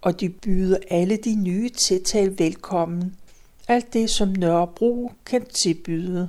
og 0.00 0.20
de 0.20 0.28
byder 0.28 0.78
alle 0.90 1.16
de 1.16 1.34
nye 1.34 1.68
tiltag 1.68 2.38
velkommen. 2.38 3.16
Alt 3.68 3.92
det, 3.92 4.10
som 4.10 4.28
Nørrebro 4.28 5.12
kan 5.26 5.46
tilbyde. 5.62 6.28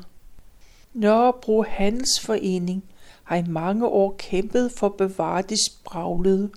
Nørrebro 0.94 1.64
Handelsforening 1.64 2.84
har 3.24 3.36
i 3.36 3.44
mange 3.48 3.88
år 3.88 4.16
kæmpet 4.18 4.72
for 4.72 4.88
at 4.88 4.98
bevare 4.98 5.42
det 5.42 5.58
spraglede, 5.66 6.50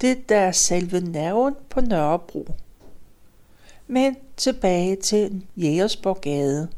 det 0.00 0.28
der 0.28 0.36
er 0.36 0.52
selve 0.52 1.00
nerven 1.00 1.54
på 1.68 1.80
Nørrebro. 1.80 2.48
Men 3.86 4.16
tilbage 4.36 4.96
til 4.96 5.46
Jægersborgade. 5.56 6.68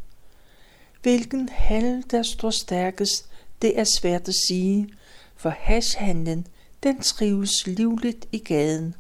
Hvilken 1.03 1.49
handel, 1.49 2.05
der 2.11 2.23
står 2.23 2.51
stærkest, 2.51 3.29
det 3.63 3.79
er 3.79 3.85
svært 3.85 4.29
at 4.29 4.35
sige, 4.49 4.89
for 5.37 5.51
hashhandlen, 5.51 6.47
den 6.83 7.01
trives 7.01 7.67
livligt 7.67 8.29
i 8.33 8.39
gaden. 8.39 8.95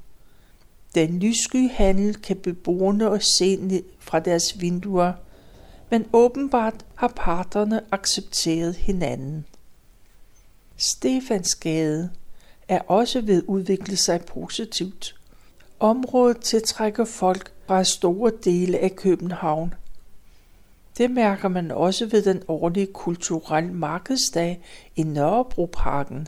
Den 0.94 1.18
lyssky 1.18 1.70
handel 1.70 2.14
kan 2.14 2.36
beboerne 2.36 3.10
og 3.10 3.22
se 3.22 3.82
fra 3.98 4.20
deres 4.20 4.60
vinduer– 4.60 5.12
men 5.90 6.06
åbenbart 6.12 6.84
har 6.94 7.12
parterne 7.16 7.80
accepteret 7.92 8.76
hinanden. 8.76 9.46
Stefansgade 10.76 12.10
er 12.68 12.80
også 12.80 13.20
ved 13.20 13.36
at 13.36 13.44
udvikle 13.46 13.96
sig 13.96 14.24
positivt. 14.24 15.14
Området 15.80 16.40
tiltrækker 16.40 17.04
folk 17.04 17.52
fra 17.66 17.84
store 17.84 18.32
dele 18.44 18.78
af 18.78 18.96
København. 18.96 19.74
Det 20.98 21.10
mærker 21.10 21.48
man 21.48 21.70
også 21.70 22.06
ved 22.06 22.22
den 22.22 22.42
årlige 22.48 22.86
kulturelle 22.86 23.72
markedsdag 23.72 24.60
i 24.96 25.02
Nørrebroparken. 25.02 26.26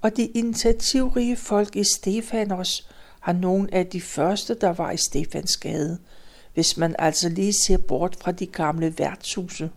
Og 0.00 0.16
de 0.16 0.26
initiativrige 0.26 1.36
folk 1.36 1.76
i 1.76 1.84
Stefanos 1.84 2.88
har 3.20 3.32
nogle 3.32 3.74
af 3.74 3.86
de 3.86 4.00
første, 4.00 4.54
der 4.54 4.72
var 4.72 4.90
i 4.90 4.96
Stefansgade– 4.96 5.98
hvis 6.56 6.76
man 6.76 6.94
altså 6.98 7.28
lige 7.28 7.52
ser 7.52 7.78
bort 7.78 8.16
fra 8.20 8.32
de 8.32 8.46
gamle 8.46 8.98
værtshuse. 8.98 9.70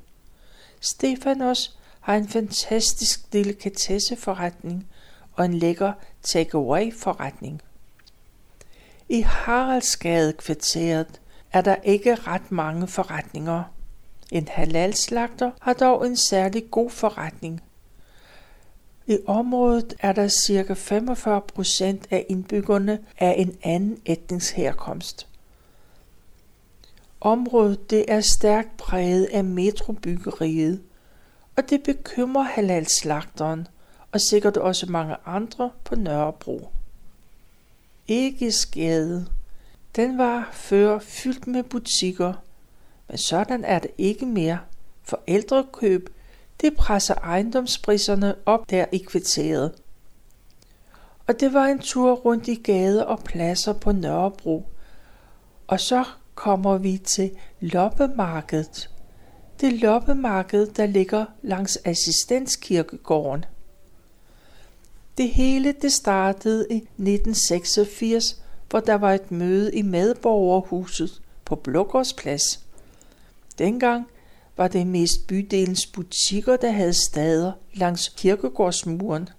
Stefanos 0.79 1.77
har 1.99 2.15
en 2.15 2.27
fantastisk 2.27 3.33
delikatesseforretning 3.33 4.87
og 5.33 5.45
en 5.45 5.53
lækker 5.53 5.93
takeaway-forretning. 6.23 7.61
I 9.09 9.21
Haraldsgade-kvarteret 9.21 11.21
er 11.51 11.61
der 11.61 11.75
ikke 11.83 12.15
ret 12.15 12.51
mange 12.51 12.87
forretninger. 12.87 13.63
En 14.31 14.47
halalslagter 14.47 15.51
har 15.61 15.73
dog 15.73 16.07
en 16.07 16.17
særlig 16.17 16.71
god 16.71 16.89
forretning. 16.89 17.61
I 19.07 19.17
området 19.27 19.93
er 19.99 20.13
der 20.13 20.27
ca. 20.27 20.73
45 20.73 21.41
procent 21.41 22.07
af 22.11 22.25
indbyggerne 22.29 22.99
af 23.17 23.35
en 23.37 23.57
anden 23.63 24.01
etnisk 24.05 24.53
herkomst. 24.53 25.28
Området 27.21 27.89
det 27.89 28.05
er 28.08 28.21
stærkt 28.21 28.77
præget 28.77 29.25
af 29.25 29.43
metrobyggeriet, 29.43 30.82
og 31.58 31.69
det 31.69 31.84
bekymrer 31.84 32.43
halalslagteren 32.43 33.67
og 34.12 34.21
sikkert 34.21 34.58
også 34.58 34.86
mange 34.86 35.15
andre 35.25 35.71
på 35.84 35.95
Nørrebro. 35.95 36.69
Æggesgade, 38.10 39.27
den 39.95 40.17
var 40.17 40.49
før 40.53 40.99
fyldt 40.99 41.47
med 41.47 41.63
butikker, 41.63 42.34
men 43.08 43.17
sådan 43.17 43.65
er 43.65 43.79
det 43.79 43.91
ikke 43.97 44.25
mere. 44.25 44.60
Forældrekøb, 45.03 46.10
det 46.62 46.75
presser 46.75 47.15
ejendomspriserne 47.15 48.36
op 48.45 48.69
der 48.69 48.86
i 48.91 48.97
kvarteret. 48.97 49.71
Og 51.27 51.39
det 51.39 51.53
var 51.53 51.65
en 51.65 51.79
tur 51.79 52.15
rundt 52.15 52.47
i 52.47 52.55
gader 52.55 53.03
og 53.03 53.19
pladser 53.19 53.73
på 53.73 53.91
Nørrebro. 53.91 54.65
Og 55.67 55.79
så 55.79 56.03
kommer 56.39 56.78
vi 56.78 56.97
til 56.97 57.32
loppemarkedet. 57.60 58.89
Det 59.62 59.73
loppemarked, 59.73 60.67
der 60.67 60.86
ligger 60.86 61.25
langs 61.41 61.80
assistenskirkegården. 61.86 63.45
Det 65.17 65.30
hele 65.30 65.71
det 65.71 65.91
startede 65.91 66.67
i 66.69 66.75
1986, 66.75 68.43
hvor 68.69 68.80
der 68.80 68.95
var 68.95 69.13
et 69.13 69.32
møde 69.32 69.75
i 69.75 69.82
medborgerhuset 69.82 71.21
på 71.45 71.56
Blågårdsplads. 71.56 72.65
Dengang 73.58 74.08
var 74.58 74.67
det 74.67 74.88
mest 74.88 75.28
bydelens 75.28 75.86
butikker, 75.86 76.58
der 76.58 76.71
havde 76.71 76.93
stader 76.93 77.52
langs 77.73 78.10
kirkegårdsmuren. 78.10 79.30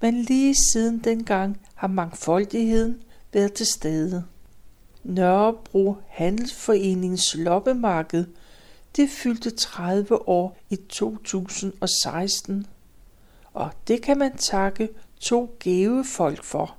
Men 0.00 0.22
lige 0.22 0.54
siden 0.72 0.98
dengang 0.98 1.60
har 1.74 1.88
mangfoldigheden 1.88 3.02
været 3.32 3.52
til 3.52 3.66
stede. 3.66 4.24
Nørrebro 5.04 5.96
Handelsforenings 6.08 7.34
loppemarked, 7.34 8.24
det 8.96 9.10
fyldte 9.10 9.50
30 9.50 10.28
år 10.28 10.56
i 10.70 10.76
2016. 10.76 12.66
Og 13.54 13.70
det 13.88 14.02
kan 14.02 14.18
man 14.18 14.36
takke 14.36 14.88
to 15.20 15.56
gave 15.60 16.04
folk 16.04 16.44
for. 16.44 16.76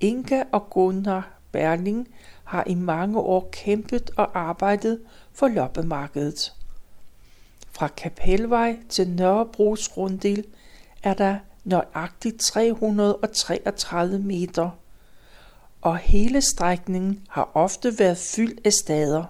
Inga 0.00 0.42
og 0.52 0.70
Gunnar 0.70 1.38
Berling 1.52 2.08
har 2.44 2.64
i 2.66 2.74
mange 2.74 3.18
år 3.18 3.48
kæmpet 3.52 4.10
og 4.16 4.38
arbejdet 4.38 5.00
for 5.32 5.48
loppemarkedet. 5.48 6.54
Fra 7.70 7.88
Kapelvej 7.88 8.78
til 8.88 9.08
Nørrebros 9.08 9.96
runddel 9.96 10.44
er 11.02 11.14
der 11.14 11.38
nøjagtigt 11.64 12.40
333 12.40 14.18
meter– 14.18 14.70
og 15.80 15.98
hele 15.98 16.42
strækningen 16.42 17.20
har 17.28 17.50
ofte 17.54 17.98
været 17.98 18.18
fyldt 18.18 18.60
af 18.64 18.72
stader. 18.72 19.24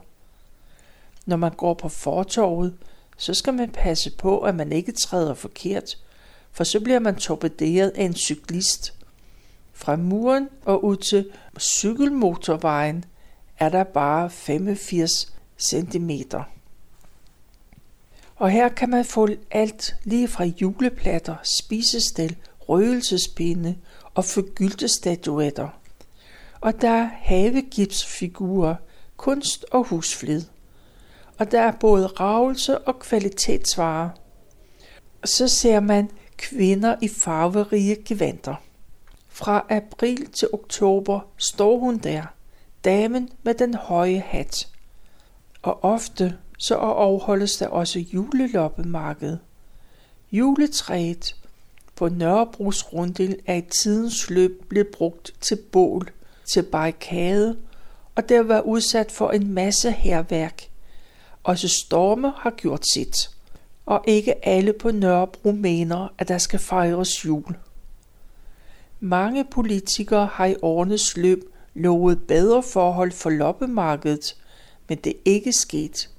Når 1.27 1.37
man 1.37 1.53
går 1.53 1.75
på 1.75 1.89
fortorvet, 1.89 2.75
så 3.17 3.35
skal 3.35 3.55
man 3.55 3.71
passe 3.71 4.11
på, 4.11 4.39
at 4.39 4.55
man 4.55 4.73
ikke 4.73 4.93
træder 4.93 5.35
forkert, 5.35 5.99
for 6.53 6.65
så 6.65 6.81
bliver 6.81 6.99
man 6.99 7.17
torpederet 7.17 7.91
af 7.91 8.05
en 8.05 8.15
cyklist. 8.15 8.95
Fra 9.73 9.97
muren 9.97 10.49
og 10.65 10.85
ud 10.85 10.97
til 10.97 11.31
cykelmotorvejen 11.59 13.05
er 13.59 13.69
der 13.69 13.85
bare 13.85 14.31
85 14.31 15.33
cm. 15.59 16.11
Og 18.37 18.51
her 18.51 18.69
kan 18.69 18.91
man 18.91 19.05
få 19.05 19.29
alt 19.51 19.97
lige 20.05 20.29
fra 20.29 20.45
juleplatter, 20.45 21.37
spisestel, 21.43 22.37
røgelsespinde 22.69 23.77
og 24.15 24.25
forgyldte 24.25 24.89
statuetter 24.89 25.78
og 26.61 26.81
der 26.81 26.91
er 26.91 27.11
havegipsfigurer, 27.13 28.75
kunst 29.17 29.65
og 29.71 29.85
husflid. 29.85 30.43
Og 31.39 31.51
der 31.51 31.61
er 31.61 31.73
både 31.73 32.07
ravelse 32.07 32.79
og 32.79 32.99
kvalitetsvarer. 32.99 34.11
Og 35.23 35.29
så 35.29 35.49
ser 35.49 35.81
man 35.81 36.11
kvinder 36.37 36.97
i 37.03 37.09
farverige 37.09 37.97
gevanter. 38.05 38.55
Fra 39.29 39.67
april 39.71 40.31
til 40.31 40.49
oktober 40.53 41.21
står 41.37 41.79
hun 41.79 41.99
der, 41.99 42.23
damen 42.85 43.31
med 43.43 43.55
den 43.55 43.75
høje 43.75 44.19
hat. 44.27 44.69
Og 45.63 45.85
ofte 45.85 46.39
så 46.59 46.75
afholdes 46.75 47.57
der 47.57 47.69
også 47.69 47.99
juleloppemarked. 47.99 49.39
Juletræet 50.33 51.37
på 51.95 52.09
Nørrebros 52.09 52.93
runddel 52.93 53.39
er 53.47 53.55
i 53.55 53.61
tidens 53.61 54.31
løb 54.31 54.65
blevet 54.69 54.89
brugt 54.89 55.33
til 55.41 55.57
bål, 55.73 56.11
til 56.53 56.63
barrikade, 56.63 57.57
og 58.15 58.29
der 58.29 58.43
var 58.43 58.61
udsat 58.61 59.13
for 59.13 59.31
en 59.31 59.53
masse 59.53 59.91
herværk. 59.91 60.63
Også 61.45 61.69
storme 61.69 62.33
har 62.37 62.51
gjort 62.51 62.85
sit, 62.93 63.31
og 63.87 64.05
ikke 64.07 64.49
alle 64.49 64.73
på 64.73 64.91
Nørrebro 64.91 65.53
mener, 65.53 66.09
at 66.19 66.29
der 66.29 66.39
skal 66.39 66.59
fejres 66.59 67.25
jul. 67.25 67.57
Mange 69.01 69.45
politikere 69.45 70.27
har 70.27 70.47
i 70.47 70.57
årenes 70.63 71.17
løb 71.17 71.45
lovet 71.75 72.27
bedre 72.29 72.63
forhold 72.63 73.13
for 73.13 73.31
loppemarkedet, 73.31 74.37
men 74.89 74.99
det 74.99 75.11
er 75.11 75.21
ikke 75.25 75.53
sket. 75.53 76.11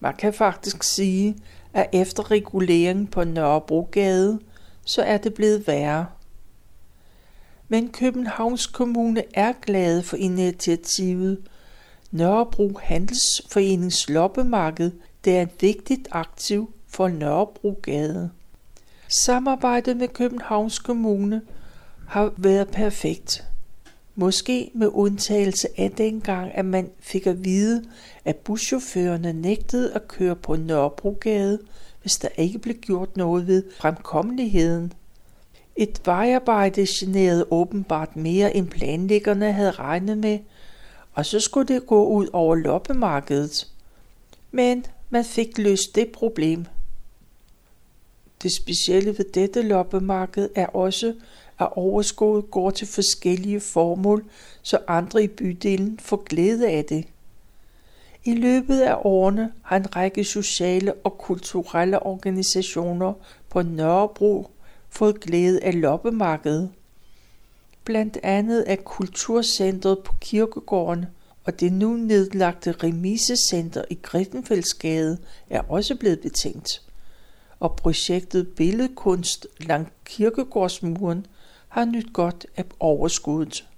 Man 0.00 0.16
kan 0.16 0.34
faktisk 0.34 0.82
sige, 0.82 1.36
at 1.74 1.88
efter 1.92 2.30
reguleringen 2.30 3.06
på 3.06 3.24
Nørrebrogade, 3.24 4.40
så 4.84 5.02
er 5.02 5.16
det 5.16 5.34
blevet 5.34 5.66
værre. 5.66 6.06
Men 7.68 7.88
Københavns 7.88 8.66
Kommune 8.66 9.22
er 9.34 9.52
glade 9.62 10.02
for 10.02 10.16
initiativet. 10.16 11.38
Nørrebro 12.10 12.78
Handelsforenings 12.82 14.10
loppemarked 14.10 14.90
det 15.24 15.36
er 15.36 15.42
et 15.42 15.50
vigtigt 15.60 16.08
aktiv 16.10 16.72
for 16.88 17.08
Nørrebrogade. 17.08 18.30
Samarbejdet 19.24 19.96
med 19.96 20.08
Københavns 20.08 20.78
Kommune 20.78 21.42
har 22.06 22.32
været 22.36 22.68
perfekt. 22.68 23.44
Måske 24.14 24.70
med 24.74 24.88
undtagelse 24.92 25.68
af 25.76 25.90
dengang, 25.90 26.50
at 26.54 26.64
man 26.64 26.90
fik 27.00 27.26
at 27.26 27.44
vide, 27.44 27.84
at 28.24 28.36
buschaufførerne 28.36 29.32
nægtede 29.32 29.94
at 29.94 30.08
køre 30.08 30.36
på 30.36 30.56
Nørrebrogade, 30.56 31.58
hvis 32.02 32.16
der 32.16 32.28
ikke 32.36 32.58
blev 32.58 32.74
gjort 32.74 33.16
noget 33.16 33.46
ved 33.46 33.62
fremkommeligheden. 33.78 34.92
Et 35.80 36.00
vejarbejde 36.04 36.86
generede 36.88 37.46
åbenbart 37.50 38.16
mere 38.16 38.56
end 38.56 38.68
planlæggerne 38.68 39.52
havde 39.52 39.70
regnet 39.70 40.18
med, 40.18 40.38
og 41.14 41.26
så 41.26 41.40
skulle 41.40 41.74
det 41.74 41.86
gå 41.86 42.06
ud 42.06 42.28
over 42.32 42.54
loppemarkedet. 42.54 43.68
Men 44.50 44.86
man 45.10 45.24
fik 45.24 45.58
løst 45.58 45.94
det 45.94 46.08
problem. 46.12 46.66
Det 48.42 48.52
specielle 48.52 49.18
ved 49.18 49.24
dette 49.34 49.62
loppemarked 49.62 50.48
er 50.54 50.66
også, 50.66 51.14
at 51.58 51.68
overskuddet 51.72 52.50
går 52.50 52.70
til 52.70 52.86
forskellige 52.86 53.60
formål, 53.60 54.24
så 54.62 54.78
andre 54.88 55.22
i 55.24 55.28
bydelen 55.28 55.98
får 55.98 56.22
glæde 56.24 56.68
af 56.68 56.84
det. 56.84 57.04
I 58.24 58.34
løbet 58.34 58.80
af 58.80 58.96
årene 59.04 59.52
har 59.62 59.76
en 59.76 59.96
række 59.96 60.24
sociale 60.24 60.94
og 60.94 61.18
kulturelle 61.18 62.02
organisationer 62.02 63.12
på 63.48 63.62
Nørrebro 63.62 64.50
fået 64.90 65.20
glæde 65.20 65.64
af 65.64 65.80
loppemarkedet. 65.80 66.70
Blandt 67.84 68.18
andet 68.22 68.62
af 68.62 68.84
Kulturcentret 68.84 69.98
på 69.98 70.14
Kirkegården 70.20 71.06
og 71.48 71.60
det 71.60 71.72
nu 71.72 71.92
nedlagte 71.96 72.72
remisecenter 72.72 73.84
i 73.90 73.98
Griffenfeldsgade 74.02 75.18
er 75.50 75.60
også 75.60 75.96
blevet 75.96 76.20
betænkt. 76.20 76.82
Og 77.60 77.76
projektet 77.76 78.48
Billedkunst 78.48 79.46
langt 79.60 79.92
Kirkegårdsmuren 80.04 81.26
har 81.68 81.84
nyt 81.84 82.12
godt 82.12 82.46
af 82.56 82.64
overskuddet. 82.80 83.68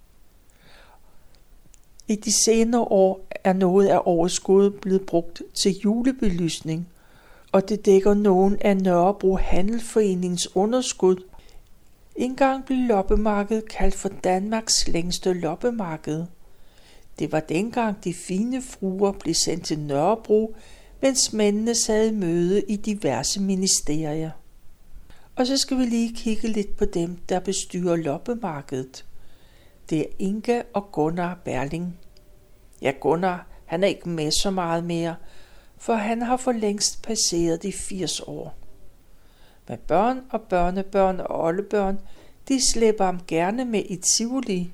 I 2.08 2.16
de 2.16 2.44
senere 2.44 2.80
år 2.80 3.26
er 3.30 3.52
noget 3.52 3.86
af 3.86 4.00
overskuddet 4.04 4.74
blevet 4.80 5.06
brugt 5.06 5.42
til 5.62 5.80
julebelysning, 5.84 6.88
og 7.52 7.68
det 7.68 7.86
dækker 7.86 8.14
nogen 8.14 8.56
af 8.60 8.76
Nørrebro 8.76 9.36
Handelforeningens 9.36 10.56
underskud. 10.56 11.16
Engang 12.16 12.64
blev 12.64 12.78
loppemarkedet 12.78 13.68
kaldt 13.68 13.94
for 13.94 14.08
Danmarks 14.08 14.88
længste 14.88 15.32
loppemarked. 15.32 16.24
Det 17.18 17.32
var 17.32 17.40
dengang 17.40 18.04
de 18.04 18.14
fine 18.14 18.62
fruer 18.62 19.12
blev 19.12 19.34
sendt 19.34 19.64
til 19.64 19.78
Nørrebro, 19.78 20.54
mens 21.02 21.32
mændene 21.32 21.74
sad 21.74 22.10
i 22.10 22.14
møde 22.14 22.62
i 22.62 22.76
diverse 22.76 23.40
ministerier. 23.40 24.30
Og 25.36 25.46
så 25.46 25.56
skal 25.56 25.78
vi 25.78 25.84
lige 25.84 26.14
kigge 26.14 26.48
lidt 26.48 26.76
på 26.76 26.84
dem, 26.84 27.16
der 27.28 27.40
bestyrer 27.40 27.96
loppemarkedet. 27.96 29.04
Det 29.90 30.00
er 30.00 30.04
Inga 30.18 30.62
og 30.72 30.92
Gunnar 30.92 31.38
Berling. 31.44 31.98
Ja, 32.82 32.92
Gunnar, 33.00 33.46
han 33.66 33.82
er 33.82 33.88
ikke 33.88 34.08
med 34.08 34.30
så 34.42 34.50
meget 34.50 34.84
mere, 34.84 35.14
for 35.80 35.94
han 35.94 36.22
har 36.22 36.36
for 36.36 36.52
længst 36.52 37.02
passeret 37.02 37.62
de 37.62 37.72
80 37.72 38.20
år. 38.20 38.54
Men 39.68 39.78
børn 39.86 40.20
og 40.30 40.40
børnebørn 40.40 41.20
og 41.20 41.40
oldebørn, 41.44 41.98
de 42.48 42.70
slæber 42.72 43.04
ham 43.04 43.20
gerne 43.26 43.64
med 43.64 43.82
i 43.88 43.96
Tivoli, 43.96 44.72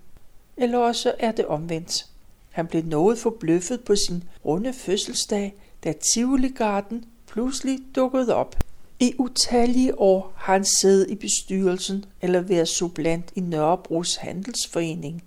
eller 0.57 0.79
også 0.79 1.15
er 1.19 1.33
det 1.33 1.47
omvendt. 1.47 2.07
Han 2.51 2.67
blev 2.67 2.83
noget 2.85 3.19
forbløffet 3.19 3.85
på 3.85 3.97
sin 3.97 4.25
runde 4.45 4.73
fødselsdag, 4.73 5.55
da 5.85 5.93
Tivoli-garden 5.93 7.05
pludselig 7.27 7.79
dukkede 7.95 8.35
op. 8.35 8.57
I 9.01 9.15
utallige 9.19 9.99
år 9.99 10.33
har 10.37 10.53
han 10.53 10.65
siddet 10.65 11.11
i 11.11 11.15
bestyrelsen 11.15 12.05
eller 12.23 12.41
været 12.41 12.69
sublant 12.69 13.33
i 13.35 13.41
Nørrebros 13.41 14.17
Handelsforening. 14.17 15.25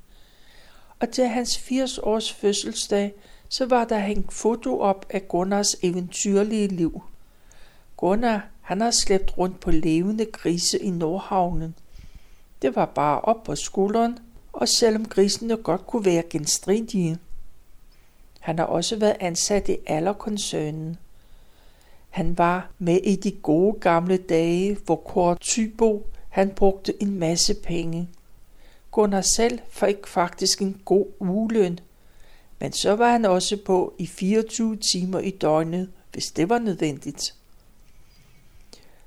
Og 0.99 1.09
til 1.09 1.27
hans 1.27 1.57
80 1.57 1.97
års 1.97 2.33
fødselsdag, 2.33 3.13
så 3.49 3.65
var 3.65 3.85
der 3.85 3.99
hængt 3.99 4.33
foto 4.33 4.79
op 4.79 5.05
af 5.09 5.27
Gunnars 5.27 5.75
eventyrlige 5.81 6.67
liv. 6.67 7.01
Gunnar, 7.97 8.47
han 8.61 8.81
har 8.81 8.91
slæbt 8.91 9.37
rundt 9.37 9.59
på 9.59 9.71
levende 9.71 10.25
grise 10.25 10.79
i 10.79 10.89
Nordhavnen. 10.89 11.75
Det 12.61 12.75
var 12.75 12.85
bare 12.85 13.21
op 13.21 13.43
på 13.43 13.55
skulderen, 13.55 14.19
og 14.53 14.67
selvom 14.67 15.05
grisene 15.05 15.57
godt 15.57 15.87
kunne 15.87 16.05
være 16.05 16.23
genstridige. 16.29 17.17
Han 18.39 18.59
har 18.59 18.65
også 18.65 18.95
været 18.95 19.17
ansat 19.19 19.69
i 19.69 19.77
Allerkoncernen. 19.87 20.97
Han 22.09 22.37
var 22.37 22.69
med 22.79 22.99
i 23.03 23.15
de 23.15 23.31
gode 23.31 23.79
gamle 23.79 24.17
dage, 24.17 24.77
hvor 24.85 24.95
Kort 24.95 25.39
Tybo 25.39 26.07
han 26.29 26.49
brugte 26.49 27.01
en 27.01 27.19
masse 27.19 27.53
penge. 27.53 28.09
Gunnar 28.91 29.21
selv 29.21 29.59
fik 29.69 30.07
faktisk 30.07 30.61
en 30.61 30.81
god 30.85 31.05
ugeløn, 31.19 31.79
men 32.59 32.73
så 32.73 32.95
var 32.95 33.11
han 33.11 33.25
også 33.25 33.57
på 33.65 33.93
i 33.97 34.07
24 34.07 34.77
timer 34.77 35.19
i 35.19 35.29
døgnet, 35.29 35.89
hvis 36.11 36.31
det 36.31 36.49
var 36.49 36.59
nødvendigt. 36.59 37.35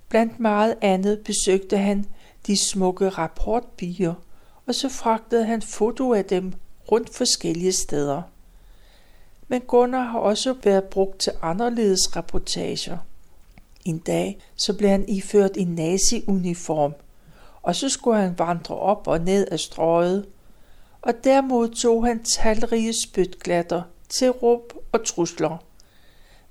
Blandt 0.09 0.41
meget 0.41 0.75
andet 0.81 1.21
besøgte 1.21 1.79
han 1.79 2.07
de 2.47 2.57
smukke 2.57 3.09
rapportbier, 3.09 4.15
og 4.67 4.75
så 4.75 4.89
fragtede 4.89 5.45
han 5.45 5.63
foto 5.63 6.15
af 6.15 6.25
dem 6.25 6.53
rundt 6.93 7.15
forskellige 7.15 7.73
steder 7.73 8.23
men 9.53 9.61
Gunnar 9.61 10.05
har 10.05 10.19
også 10.19 10.55
været 10.65 10.85
brugt 10.85 11.19
til 11.19 11.33
anderledes 11.43 12.17
reportager. 12.17 12.99
En 13.85 13.99
dag 13.99 14.39
så 14.57 14.77
blev 14.77 14.91
han 14.91 15.09
iført 15.09 15.51
en 15.57 15.75
nazi-uniform, 15.75 16.95
og 17.63 17.77
så 17.77 17.89
skulle 17.89 18.21
han 18.21 18.39
vandre 18.39 18.75
op 18.75 19.07
og 19.07 19.21
ned 19.21 19.47
af 19.51 19.61
strøget, 19.61 20.27
og 21.03 21.25
der 21.25 21.41
modtog 21.41 22.07
han 22.07 22.25
talrige 22.25 22.95
spytglatter 23.05 23.83
til 24.09 24.31
råb 24.31 24.73
og 24.93 25.05
trusler. 25.05 25.65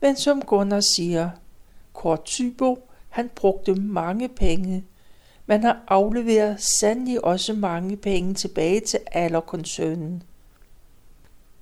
Men 0.02 0.16
som 0.16 0.42
Gunnar 0.42 0.80
siger, 0.80 1.30
Kort 1.94 2.24
Tybo, 2.26 2.88
han 3.10 3.30
brugte 3.36 3.76
mange 3.76 4.30
penge, 4.30 4.86
Man 5.46 5.64
har 5.64 5.84
afleveret 5.88 6.62
sandelig 6.80 7.26
også 7.26 7.54
mange 7.54 7.98
penge 7.98 8.34
tilbage 8.34 8.80
til 8.80 9.00
Allerkoncernen. 9.12 10.24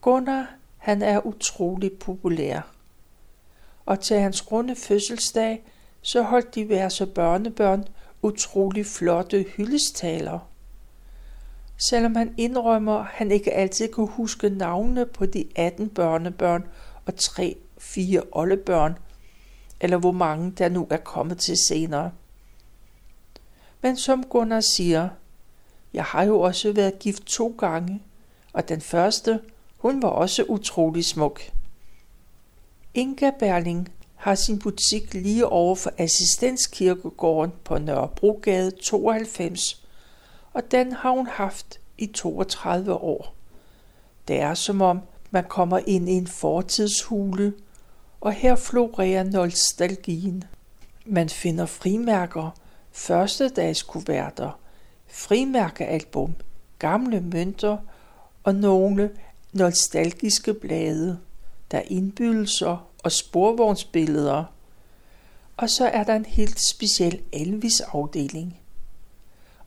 Gunnar 0.01 0.55
han 0.77 1.01
er 1.01 1.25
utrolig 1.25 1.91
populær. 1.99 2.61
Og 3.85 3.99
til 3.99 4.19
hans 4.19 4.51
runde 4.51 4.75
fødselsdag, 4.75 5.63
så 6.01 6.21
holdt 6.21 6.55
diverse 6.55 7.05
børnebørn 7.05 7.85
utrolig 8.21 8.85
flotte 8.85 9.45
hyldestaler. 9.57 10.48
Selvom 11.79 12.15
han 12.15 12.33
indrømmer, 12.37 12.93
at 12.93 13.05
han 13.05 13.31
ikke 13.31 13.53
altid 13.53 13.87
kunne 13.87 14.07
huske 14.07 14.49
navnene 14.49 15.05
på 15.05 15.25
de 15.25 15.45
18 15.55 15.89
børnebørn 15.89 16.67
og 17.05 17.13
3-4 17.21 18.19
oldebørn, 18.31 18.97
eller 19.81 19.97
hvor 19.97 20.11
mange 20.11 20.51
der 20.51 20.69
nu 20.69 20.87
er 20.89 20.97
kommet 20.97 21.37
til 21.37 21.57
senere. 21.67 22.11
Men 23.81 23.97
som 23.97 24.23
Gunnar 24.23 24.59
siger, 24.59 25.09
jeg 25.93 26.03
har 26.03 26.23
jo 26.23 26.39
også 26.39 26.71
været 26.73 26.99
gift 26.99 27.23
to 27.23 27.55
gange, 27.57 28.03
og 28.53 28.69
den 28.69 28.81
første 28.81 29.39
hun 29.77 30.01
var 30.01 30.09
også 30.09 30.43
utrolig 30.43 31.05
smuk. 31.05 31.41
Inga 32.93 33.31
Berling 33.39 33.89
har 34.15 34.35
sin 34.35 34.59
butik 34.59 35.13
lige 35.13 35.47
over 35.47 35.75
for 35.75 35.91
Assistenskirkegården 35.97 37.53
på 37.63 37.77
Nørrebrogade 37.77 38.71
92, 38.71 39.85
og 40.59 40.71
den 40.71 40.91
har 40.91 41.11
hun 41.11 41.27
haft 41.27 41.79
i 41.97 42.05
32 42.05 42.93
år. 42.93 43.35
Det 44.27 44.39
er 44.39 44.53
som 44.53 44.81
om, 44.81 45.01
man 45.31 45.43
kommer 45.43 45.79
ind 45.87 46.09
i 46.09 46.11
en 46.11 46.27
fortidshule, 46.27 47.53
og 48.21 48.33
her 48.33 48.55
florerer 48.55 49.23
nostalgien. 49.23 50.43
Man 51.05 51.29
finder 51.29 51.65
frimærker, 51.65 52.49
første 52.91 53.49
dags 53.49 53.83
kuverter, 53.83 54.59
frimærkealbum, 55.07 56.35
gamle 56.79 57.21
mønter 57.21 57.77
og 58.43 58.55
nogle 58.55 59.11
nostalgiske 59.53 60.53
blade. 60.53 61.19
Der 61.71 61.77
er 61.77 61.83
indbydelser 61.87 62.87
og 63.03 63.11
sporvognsbilleder. 63.11 64.43
Og 65.57 65.69
så 65.69 65.87
er 65.87 66.03
der 66.03 66.15
en 66.15 66.25
helt 66.25 66.59
speciel 66.71 67.21
Elvis-afdeling. 67.33 68.58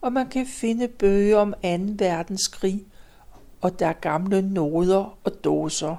Og 0.03 0.13
man 0.13 0.29
kan 0.29 0.47
finde 0.47 0.89
bøger 0.89 1.37
om 1.37 1.53
2. 1.53 1.59
verdenskrig, 1.99 2.85
og 3.61 3.79
der 3.79 3.87
er 3.87 3.93
gamle 3.93 4.43
noder 4.43 5.19
og 5.25 5.45
dåser. 5.45 5.97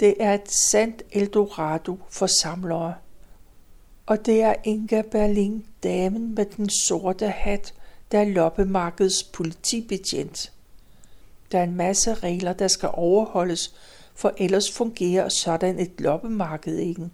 Det 0.00 0.14
er 0.20 0.34
et 0.34 0.50
sandt 0.50 1.02
Eldorado 1.12 1.98
for 2.10 2.26
samlere. 2.26 2.94
Og 4.06 4.26
det 4.26 4.42
er 4.42 4.54
Inga 4.64 5.02
Berlin, 5.02 5.64
damen 5.82 6.34
med 6.34 6.44
den 6.44 6.68
sorte 6.70 7.28
hat, 7.28 7.74
der 8.12 8.18
er 8.18 8.24
loppemarkedets 8.24 9.22
politibetjent. 9.22 10.52
Der 11.52 11.58
er 11.58 11.64
en 11.64 11.76
masse 11.76 12.14
regler, 12.14 12.52
der 12.52 12.68
skal 12.68 12.90
overholdes, 12.92 13.74
for 14.14 14.32
ellers 14.36 14.72
fungerer 14.72 15.28
sådan 15.28 15.78
et 15.78 16.00
loppemarked 16.00 16.76
ikke. 16.76 17.10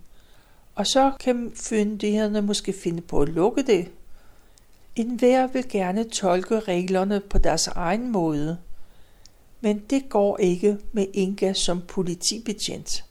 Og 0.74 0.86
så 0.86 1.12
kan 1.20 1.52
fyndighederne 1.54 2.42
måske 2.42 2.72
finde 2.72 3.02
på 3.02 3.20
at 3.20 3.28
lukke 3.28 3.62
det. 3.62 3.88
En 4.96 5.16
hver 5.16 5.46
vil 5.46 5.68
gerne 5.68 6.04
tolke 6.04 6.60
reglerne 6.60 7.20
på 7.20 7.38
deres 7.38 7.66
egen 7.66 8.12
måde. 8.12 8.58
Men 9.60 9.78
det 9.78 10.08
går 10.08 10.38
ikke 10.38 10.78
med 10.92 11.06
Inga 11.12 11.52
som 11.52 11.82
politibetjent. 11.88 13.04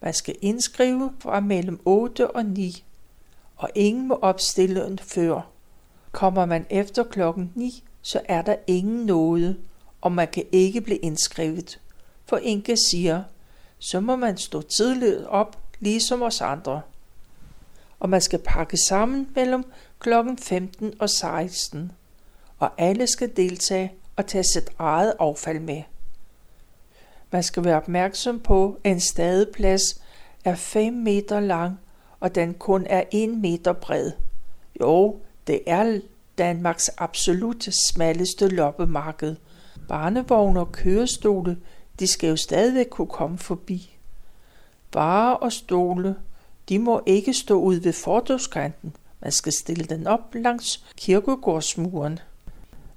Man 0.00 0.14
skal 0.14 0.36
indskrive 0.40 1.12
fra 1.18 1.40
mellem 1.40 1.80
8 1.84 2.30
og 2.30 2.44
9, 2.44 2.84
og 3.56 3.70
ingen 3.74 4.08
må 4.08 4.14
opstille 4.14 4.86
en 4.86 4.98
før. 4.98 5.40
Kommer 6.12 6.46
man 6.46 6.66
efter 6.70 7.04
klokken 7.04 7.52
9, 7.54 7.84
så 8.02 8.20
er 8.24 8.42
der 8.42 8.56
ingen 8.66 9.06
nåde, 9.06 9.56
og 10.00 10.12
man 10.12 10.28
kan 10.28 10.44
ikke 10.52 10.80
blive 10.80 10.98
indskrevet. 10.98 11.80
For 12.24 12.36
Inga 12.36 12.74
siger, 12.90 13.22
så 13.78 14.00
må 14.00 14.16
man 14.16 14.36
stå 14.36 14.62
tidligt 14.62 15.26
op, 15.26 15.58
ligesom 15.80 16.22
os 16.22 16.40
andre. 16.40 16.80
Og 18.00 18.08
man 18.08 18.20
skal 18.20 18.38
pakke 18.38 18.76
sammen 18.76 19.28
mellem 19.34 19.64
klokken 19.98 20.38
15 20.38 20.94
og 21.00 21.10
16, 21.10 21.92
og 22.58 22.70
alle 22.78 23.06
skal 23.06 23.36
deltage 23.36 23.92
og 24.16 24.26
tage 24.26 24.44
sit 24.44 24.70
eget 24.78 25.14
affald 25.18 25.60
med. 25.60 25.82
Man 27.30 27.42
skal 27.42 27.64
være 27.64 27.76
opmærksom 27.76 28.40
på, 28.40 28.80
at 28.84 28.90
en 28.90 29.00
stadeplads 29.00 29.82
er 30.44 30.54
5 30.54 30.92
meter 30.92 31.40
lang, 31.40 31.80
og 32.20 32.34
den 32.34 32.54
kun 32.54 32.86
er 32.86 33.02
1 33.12 33.30
meter 33.38 33.72
bred. 33.72 34.12
Jo, 34.80 35.16
det 35.46 35.60
er 35.66 36.00
Danmarks 36.38 36.90
absolut 36.98 37.68
smalleste 37.90 38.48
loppemarked. 38.48 39.36
Barnevogne 39.88 40.60
og 40.60 40.72
kørestole, 40.72 41.56
de 41.98 42.06
skal 42.06 42.28
jo 42.28 42.36
stadigvæk 42.36 42.86
kunne 42.90 43.08
komme 43.08 43.38
forbi. 43.38 43.96
Varer 44.94 45.34
og 45.34 45.52
stole, 45.52 46.16
de 46.68 46.78
må 46.78 47.02
ikke 47.06 47.34
stå 47.34 47.60
ud 47.60 47.74
ved 47.74 47.92
fordørskanten. 47.92 48.94
Man 49.20 49.32
skal 49.32 49.52
stille 49.52 49.84
den 49.84 50.06
op 50.06 50.34
langs 50.34 50.84
kirkegårdsmuren. 50.96 52.18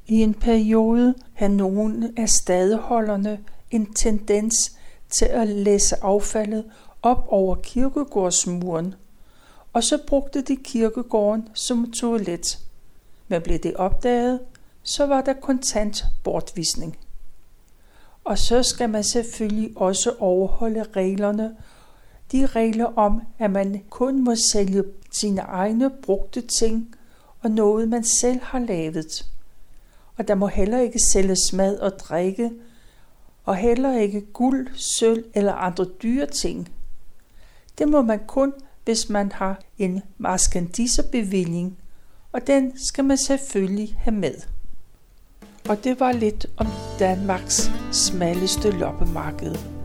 I 0.08 0.22
en 0.22 0.34
periode 0.34 1.16
har 1.34 1.48
nogen 1.48 2.18
af 2.18 2.30
stadeholderne 2.30 3.40
en 3.72 3.94
tendens 3.94 4.78
til 5.10 5.26
at 5.26 5.48
læse 5.48 5.96
affaldet 6.04 6.66
op 7.02 7.26
over 7.28 7.56
kirkegårdsmuren, 7.56 8.96
og 9.74 9.84
så 9.84 10.00
brugte 10.08 10.42
de 10.42 10.56
kirkegården 10.56 11.50
som 11.54 11.92
toilet. 11.92 12.60
Men 13.28 13.42
blev 13.42 13.60
det 13.60 13.76
opdaget, 13.76 14.40
så 14.84 15.06
var 15.06 15.22
der 15.22 15.34
kontant 15.34 16.06
bortvisning. 16.24 16.98
Og 18.24 18.38
så 18.38 18.64
skal 18.64 18.90
man 18.90 19.04
selvfølgelig 19.04 19.72
også 19.76 20.14
overholde 20.20 20.84
reglerne. 20.84 21.56
De 22.32 22.46
regler 22.46 22.86
om, 22.86 23.22
at 23.40 23.52
man 23.52 23.84
kun 23.90 24.24
må 24.24 24.36
sælge 24.52 24.84
sine 25.12 25.42
egne 25.42 25.90
brugte 25.90 26.42
ting 26.42 26.96
og 27.42 27.52
noget, 27.52 27.90
man 27.90 28.04
selv 28.04 28.40
har 28.44 28.60
lavet. 28.60 29.26
Og 30.18 30.28
der 30.28 30.36
må 30.36 30.48
heller 30.48 30.80
ikke 30.80 31.00
sælges 31.14 31.54
mad 31.54 31.80
og 31.80 32.00
drikke, 32.00 32.52
og 33.44 33.56
heller 33.56 33.98
ikke 33.98 34.22
guld, 34.22 34.68
sølv 34.76 35.26
eller 35.34 35.54
andre 35.54 35.86
dyre 36.04 36.26
ting. 36.26 36.70
Det 37.78 37.88
må 37.88 38.02
man 38.02 38.20
kun, 38.28 38.54
hvis 38.86 39.10
man 39.10 39.32
har 39.32 39.62
en 39.78 40.02
maskandiserbevilling, 40.18 41.78
og 42.32 42.48
den 42.48 42.80
skal 42.88 43.06
man 43.06 43.18
selvfølgelig 43.18 43.96
have 44.00 44.16
med. 44.16 44.36
Og 45.70 45.84
det 45.84 46.00
var 46.00 46.12
lidt 46.12 46.46
om 46.58 46.68
Danmarks 47.00 47.72
smalleste 47.92 48.72
loppemarked. 48.72 49.81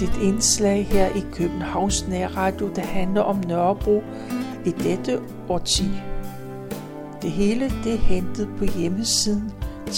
Dit 0.00 0.16
indslag 0.22 0.86
her 0.86 1.08
i 1.08 1.24
Københavns 1.32 2.08
Nærradio, 2.08 2.70
der 2.76 2.82
handler 2.82 3.20
om 3.20 3.42
Nørrebro 3.46 4.02
i 4.64 4.70
dette 4.70 5.20
årti. 5.48 5.90
Det 7.22 7.30
hele 7.30 7.72
det 7.84 7.94
er 7.94 7.98
hentet 7.98 8.48
på 8.58 8.64
hjemmesiden 8.64 9.52